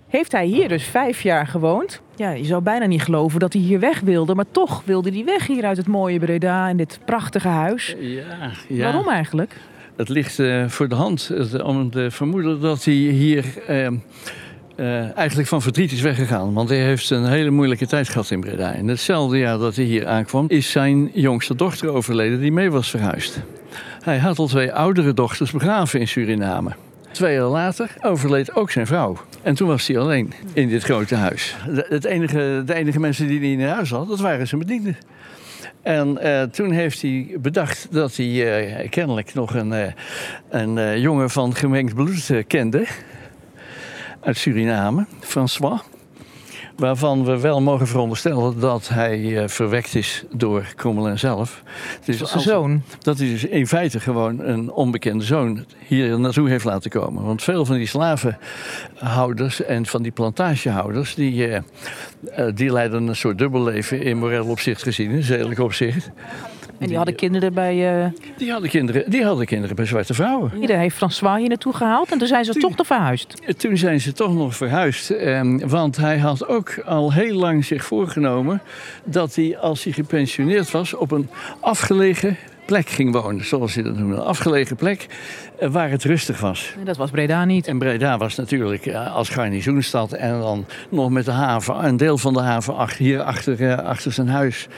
heeft 0.09 0.33
hij 0.33 0.45
hier 0.47 0.69
dus 0.69 0.85
vijf 0.85 1.23
jaar 1.23 1.47
gewoond? 1.47 2.01
Ja, 2.17 2.31
je 2.31 2.45
zou 2.45 2.63
bijna 2.63 2.87
niet 2.87 3.03
geloven 3.03 3.41
dat 3.41 3.53
hij 3.53 3.63
hier 3.63 3.81
weg 3.81 4.01
wilde, 4.01 4.35
maar 4.35 4.45
toch 4.51 4.83
wilde 4.85 5.11
hij 5.11 5.25
weg 5.25 5.47
hier 5.47 5.65
uit 5.65 5.77
het 5.77 5.87
mooie 5.87 6.19
Breda 6.19 6.69
in 6.69 6.77
dit 6.77 6.99
prachtige 7.05 7.49
huis. 7.49 7.97
Ja, 8.01 8.51
ja. 8.69 8.83
Waarom 8.83 9.09
eigenlijk? 9.09 9.57
Het 9.97 10.09
ligt 10.09 10.39
eh, 10.39 10.69
voor 10.69 10.89
de 10.89 10.95
hand 10.95 11.31
om 11.63 11.91
te 11.91 12.11
vermoeden 12.11 12.61
dat 12.61 12.85
hij 12.85 12.95
hier 12.95 13.45
eh, 13.67 13.87
eh, 13.87 15.17
eigenlijk 15.17 15.49
van 15.49 15.63
verdriet 15.63 15.93
is 15.93 16.01
weggegaan. 16.01 16.53
Want 16.53 16.69
hij 16.69 16.79
heeft 16.79 17.11
een 17.11 17.27
hele 17.27 17.51
moeilijke 17.51 17.87
tijd 17.87 18.09
gehad 18.09 18.31
in 18.31 18.41
Breda. 18.41 18.73
In 18.73 18.89
hetzelfde 18.89 19.39
jaar 19.39 19.59
dat 19.59 19.77
hij 19.77 19.85
hier 19.85 20.07
aankwam, 20.07 20.45
is 20.49 20.71
zijn 20.71 21.11
jongste 21.15 21.55
dochter 21.55 21.89
overleden 21.89 22.41
die 22.41 22.53
mee 22.53 22.71
was 22.71 22.91
verhuisd. 22.91 23.41
Hij 24.01 24.19
had 24.19 24.39
al 24.39 24.47
twee 24.47 24.73
oudere 24.73 25.15
dochters 25.15 25.51
begraven 25.51 26.01
in 26.01 26.09
Suriname. 26.09 26.71
Twee 27.17 27.35
jaar 27.35 27.45
later 27.45 27.91
overleed 28.01 28.55
ook 28.55 28.71
zijn 28.71 28.87
vrouw. 28.87 29.17
En 29.43 29.55
toen 29.55 29.69
was 29.69 29.87
hij 29.87 29.99
alleen 29.99 30.33
in 30.53 30.69
dit 30.69 30.83
grote 30.83 31.15
huis. 31.15 31.57
De, 31.67 31.87
het 31.89 32.05
enige, 32.05 32.63
de 32.67 32.75
enige 32.75 33.01
mensen 33.01 33.27
die 33.27 33.39
hij 33.39 33.51
in 33.51 33.69
huis 33.69 33.91
had, 33.91 34.09
dat 34.09 34.21
waren 34.21 34.49
zijn 34.49 34.61
bedienden. 34.61 34.97
En 35.83 36.19
eh, 36.19 36.43
toen 36.43 36.71
heeft 36.71 37.03
hij 37.03 37.37
bedacht 37.41 37.89
dat 37.91 38.17
hij 38.17 38.67
eh, 38.77 38.91
kennelijk 38.91 39.35
nog 39.35 39.55
een, 39.55 39.73
eh, 39.73 39.93
een 40.49 41.01
jongen 41.01 41.31
van 41.31 41.55
gemengd 41.55 41.95
bloed 41.95 42.31
kende. 42.47 42.87
Uit 44.21 44.37
Suriname, 44.37 45.07
François. 45.21 45.81
Waarvan 46.77 47.25
we 47.25 47.41
wel 47.41 47.61
mogen 47.61 47.87
veronderstellen 47.87 48.61
dat 48.61 48.89
hij 48.89 49.43
eh, 49.43 49.49
verwekt 49.49 49.95
is 49.95 50.25
door 50.31 50.73
Crommelin 50.77 51.19
zelf. 51.19 51.63
Dus 52.05 52.17
Zijn 52.17 52.31
als- 52.31 52.43
zoon. 52.45 52.83
dat 52.99 53.19
hij 53.19 53.29
dus 53.29 53.45
in 53.45 53.67
feite 53.67 54.01
gewoon 54.01 54.41
een 54.41 54.71
onbekende 54.73 55.25
zoon 55.25 55.65
hier 55.87 56.21
naartoe 56.21 56.49
heeft 56.49 56.65
laten 56.65 56.91
komen. 56.91 57.25
Want 57.25 57.43
veel 57.43 57.65
van 57.65 57.77
die 57.77 57.87
slavenhouders 57.87 59.63
en 59.63 59.87
van 59.87 60.03
die 60.03 60.13
plantagehouders... 60.13 61.15
die, 61.15 61.47
eh, 61.49 61.57
eh, 62.47 62.55
die 62.55 62.73
leiden 62.73 63.07
een 63.07 63.17
soort 63.17 63.39
dubbelleven 63.39 64.03
in 64.03 64.19
moreel 64.19 64.47
opzicht 64.47 64.83
gezien, 64.83 65.11
in 65.11 65.23
zedelijk 65.23 65.61
opzicht. 65.61 66.11
En 66.79 66.87
die 66.87 66.97
hadden 66.97 67.15
kinderen 67.15 67.55
bij... 67.55 68.03
eh 68.05 68.11
Die 68.37 68.51
hadden 68.51 68.71
kinderen, 68.71 69.11
die 69.11 69.25
hadden 69.25 69.47
kinderen 69.47 69.77
bij 69.77 69.87
zwarte 69.87 70.15
vrouwen. 70.15 70.51
Iedereen 70.61 70.81
heeft 70.81 70.97
François 70.97 71.39
hier 71.39 71.49
naartoe 71.49 71.73
gehaald 71.75 72.13
en 72.13 72.19
toen 72.19 72.29
zijn 72.29 72.45
ze 72.45 72.53
toch 72.53 72.77
nog 72.77 72.87
verhuisd. 72.87 73.35
Toen 73.57 73.77
zijn 73.77 74.01
ze 74.01 74.13
toch 74.13 74.35
nog 74.35 74.57
verhuisd. 74.57 75.11
eh, 75.11 75.41
want 75.67 75.97
hij 75.97 76.19
had 76.19 76.49
ook 76.49 76.79
al 76.85 77.13
heel 77.13 77.37
lang 77.37 77.65
zich 77.65 77.85
voorgenomen... 77.85 78.63
dat 79.05 79.35
hij, 79.35 79.59
als 79.59 79.85
hij 79.85 79.93
gepensioneerd 79.93 80.71
was, 80.71 80.95
op 80.95 81.11
een 81.11 81.29
afgelegen 81.61 82.37
plek 82.67 82.89
ging 82.89 83.13
wonen, 83.13 83.45
zoals 83.45 83.75
je 83.75 83.83
dat 83.83 83.97
noemde. 83.97 84.17
Een 84.17 84.23
afgelegen 84.23 84.77
plek 84.77 85.07
eh, 85.59 85.69
waar 85.69 85.91
het 85.91 86.05
rustig 86.05 86.41
was. 86.41 86.75
En 86.79 86.85
dat 86.85 86.97
was 86.97 87.11
Breda 87.11 87.45
niet. 87.45 87.67
En 87.67 87.79
Breda 87.79 88.19
was 88.19 88.35
natuurlijk 88.35 88.87
eh, 88.87 89.15
als 89.15 89.29
garnizoenstad 89.29 90.13
en 90.13 90.41
dan 90.41 90.67
nog 90.89 91.11
met 91.11 91.25
de 91.25 91.31
haven, 91.31 91.85
een 91.85 91.97
deel 91.97 92.19
van 92.19 92.33
de 92.33 92.41
haven 92.41 92.89
hier 92.99 93.23
achter, 93.23 93.83
achter 93.83 94.13
zijn 94.13 94.29
huis. 94.29 94.69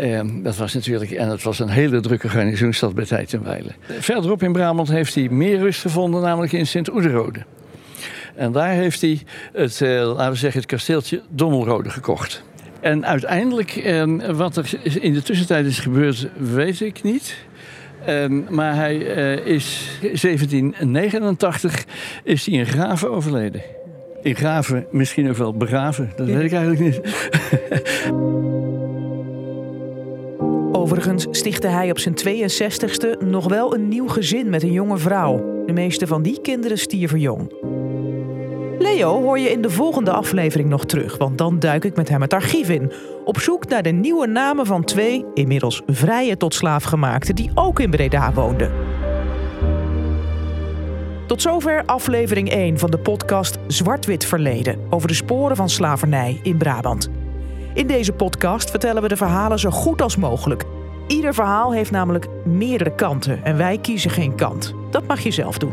Ehm, 0.00 0.42
dat 0.42 0.56
was 0.56 0.74
natuurlijk, 0.74 1.10
en 1.10 1.28
het 1.28 1.42
was 1.42 1.58
een 1.58 1.68
hele 1.68 2.00
drukke 2.00 2.28
garnizoenstad 2.28 2.94
bij 2.94 3.04
tijd 3.04 3.32
en 3.32 3.44
wijle. 3.44 3.70
Verderop 3.98 4.42
in 4.42 4.52
Brabant 4.52 4.88
heeft 4.88 5.14
hij 5.14 5.28
meer 5.28 5.58
rust 5.58 5.80
gevonden, 5.80 6.22
namelijk 6.22 6.52
in 6.52 6.66
Sint-Oederode. 6.66 7.40
En 8.34 8.52
daar 8.52 8.70
heeft 8.70 9.00
hij 9.00 9.22
het, 9.52 9.80
eh, 9.80 9.88
laten 9.88 10.32
we 10.32 10.38
zeggen, 10.38 10.60
het 10.60 10.70
kasteeltje 10.70 11.22
Dommelrode 11.28 11.90
gekocht. 11.90 12.42
En 12.80 13.06
uiteindelijk, 13.06 13.76
eh, 13.76 14.04
wat 14.32 14.56
er 14.56 14.70
in 15.00 15.12
de 15.12 15.22
tussentijd 15.22 15.66
is 15.66 15.78
gebeurd, 15.78 16.28
weet 16.38 16.80
ik 16.80 17.02
niet. 17.02 17.36
Eh, 18.04 18.26
maar 18.48 18.74
hij 18.74 19.14
eh, 19.14 19.46
is 19.46 19.90
1789 20.14 21.84
is 22.24 22.46
hij 22.46 22.54
in 22.54 22.66
Graven 22.66 23.10
overleden. 23.10 23.62
In 24.22 24.36
Graven 24.36 24.86
misschien 24.90 25.28
ook 25.28 25.36
wel 25.36 25.54
begraven, 25.56 26.12
dat 26.16 26.26
weet 26.26 26.44
ik 26.44 26.52
eigenlijk 26.52 26.80
niet. 26.80 27.00
Overigens 30.90 31.26
stichtte 31.30 31.66
hij 31.66 31.90
op 31.90 31.98
zijn 31.98 32.14
62ste 32.14 33.18
nog 33.18 33.48
wel 33.48 33.74
een 33.74 33.88
nieuw 33.88 34.08
gezin 34.08 34.50
met 34.50 34.62
een 34.62 34.72
jonge 34.72 34.98
vrouw. 34.98 35.62
De 35.66 35.72
meeste 35.72 36.06
van 36.06 36.22
die 36.22 36.40
kinderen 36.40 36.78
stierven 36.78 37.20
jong. 37.20 37.52
Leo 38.78 39.22
hoor 39.22 39.38
je 39.38 39.50
in 39.50 39.62
de 39.62 39.70
volgende 39.70 40.10
aflevering 40.10 40.68
nog 40.68 40.84
terug, 40.84 41.18
want 41.18 41.38
dan 41.38 41.58
duik 41.58 41.84
ik 41.84 41.96
met 41.96 42.08
hem 42.08 42.20
het 42.20 42.32
archief 42.32 42.68
in. 42.68 42.92
Op 43.24 43.38
zoek 43.38 43.68
naar 43.68 43.82
de 43.82 43.90
nieuwe 43.90 44.26
namen 44.26 44.66
van 44.66 44.84
twee, 44.84 45.24
inmiddels 45.34 45.82
vrije 45.86 46.36
tot 46.36 46.54
slaafgemaakten, 46.54 47.34
die 47.34 47.50
ook 47.54 47.80
in 47.80 47.90
Breda 47.90 48.32
woonden. 48.32 48.72
Tot 51.26 51.42
zover 51.42 51.82
aflevering 51.86 52.50
1 52.50 52.78
van 52.78 52.90
de 52.90 52.98
podcast 52.98 53.58
Zwart-Wit 53.66 54.24
Verleden 54.24 54.78
over 54.88 55.08
de 55.08 55.14
sporen 55.14 55.56
van 55.56 55.68
slavernij 55.68 56.40
in 56.42 56.56
Brabant. 56.56 57.10
In 57.74 57.86
deze 57.86 58.12
podcast 58.12 58.70
vertellen 58.70 59.02
we 59.02 59.08
de 59.08 59.16
verhalen 59.16 59.58
zo 59.58 59.70
goed 59.70 60.02
als 60.02 60.16
mogelijk. 60.16 60.64
Ieder 61.10 61.34
verhaal 61.34 61.72
heeft 61.72 61.90
namelijk 61.90 62.26
meerdere 62.44 62.94
kanten 62.94 63.44
en 63.44 63.56
wij 63.56 63.78
kiezen 63.78 64.10
geen 64.10 64.34
kant. 64.34 64.74
Dat 64.90 65.06
mag 65.06 65.20
je 65.20 65.30
zelf 65.30 65.58
doen. 65.58 65.72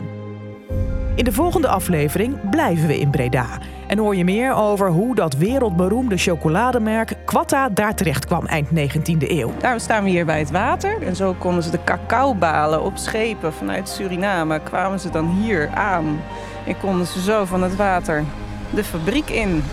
In 1.15 1.23
de 1.23 1.32
volgende 1.32 1.67
aflevering 1.67 2.50
blijven 2.50 2.88
we 2.88 3.00
in 3.00 3.10
Breda 3.10 3.60
en 3.88 3.97
hoor 3.97 4.15
je 4.15 4.23
meer 4.23 4.54
over 4.54 4.89
hoe 4.89 5.15
dat 5.15 5.34
wereldberoemde 5.34 6.17
chocolademerk 6.17 7.15
Quatta 7.26 7.69
daar 7.69 7.95
terecht 7.95 8.26
kwam 8.26 8.45
eind 8.45 8.67
19e 8.69 9.30
eeuw. 9.30 9.52
Daar 9.60 9.80
staan 9.80 10.04
we 10.04 10.10
hier 10.10 10.26
bij 10.26 10.39
het 10.39 10.52
water. 10.52 11.02
En 11.02 11.15
zo 11.15 11.34
konden 11.34 11.63
ze 11.63 11.71
de 11.71 11.84
cacaobalen 11.84 12.84
op 12.84 12.97
schepen 12.97 13.54
vanuit 13.54 13.89
Suriname. 13.89 14.60
Kwamen 14.60 15.00
ze 15.00 15.10
dan 15.10 15.30
hier 15.30 15.69
aan. 15.73 16.21
En 16.65 16.78
konden 16.78 17.06
ze 17.06 17.21
zo 17.21 17.45
van 17.45 17.63
het 17.63 17.76
water 17.76 18.23
de 18.69 18.84
fabriek 18.84 19.30
in. 19.30 19.63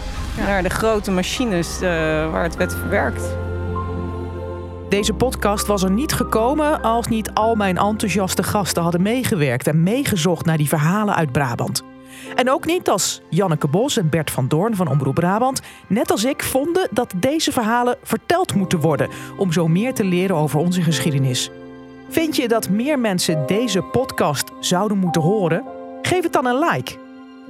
Naar 0.47 0.63
de 0.63 0.71
grote 0.71 1.11
machines 1.11 1.81
eh, 1.81 1.89
waar 2.31 2.43
het 2.43 2.57
werd 2.57 2.75
verwerkt. 2.75 3.44
Deze 4.95 5.13
podcast 5.13 5.67
was 5.67 5.83
er 5.83 5.91
niet 5.91 6.13
gekomen 6.13 6.83
als 6.83 7.07
niet 7.07 7.31
al 7.33 7.55
mijn 7.55 7.77
enthousiaste 7.77 8.43
gasten 8.43 8.83
hadden 8.83 9.03
meegewerkt 9.03 9.67
en 9.67 9.83
meegezocht 9.83 10.45
naar 10.45 10.57
die 10.57 10.69
verhalen 10.69 11.15
uit 11.15 11.33
Brabant. 11.33 11.83
En 12.35 12.51
ook 12.51 12.67
niet 12.67 12.89
als 12.89 13.21
Janneke 13.31 13.69
Bos 13.69 13.97
en 13.97 14.09
Bert 14.09 14.31
van 14.31 14.49
Doorn 14.49 14.77
van 14.77 14.89
Omroep 14.89 15.15
Brabant, 15.15 15.61
net 15.87 16.11
als 16.11 16.25
ik, 16.25 16.43
vonden 16.43 16.89
dat 16.91 17.13
deze 17.17 17.53
verhalen 17.53 17.97
verteld 18.03 18.55
moeten 18.55 18.81
worden 18.81 19.09
om 19.37 19.53
zo 19.53 19.69
meer 19.69 19.95
te 19.95 20.05
leren 20.05 20.37
over 20.37 20.59
onze 20.59 20.83
geschiedenis. 20.83 21.51
Vind 22.09 22.37
je 22.37 22.49
dat 22.49 22.69
meer 22.69 22.99
mensen 22.99 23.47
deze 23.47 23.83
podcast 23.83 24.51
zouden 24.61 24.99
moeten 24.99 25.23
horen? 25.23 25.65
Geef 26.03 26.23
het 26.23 26.33
dan 26.33 26.47
een 26.47 26.59
like. 26.59 26.97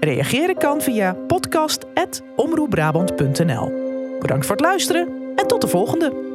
Reageren 0.00 0.56
kan 0.56 0.80
via 0.80 1.16
podcast.omroepbrabant.nl. 1.26 3.72
Bedankt 4.20 4.46
voor 4.46 4.56
het 4.56 4.64
luisteren 4.64 5.08
en 5.36 5.46
tot 5.46 5.60
de 5.60 5.68
volgende! 5.68 6.33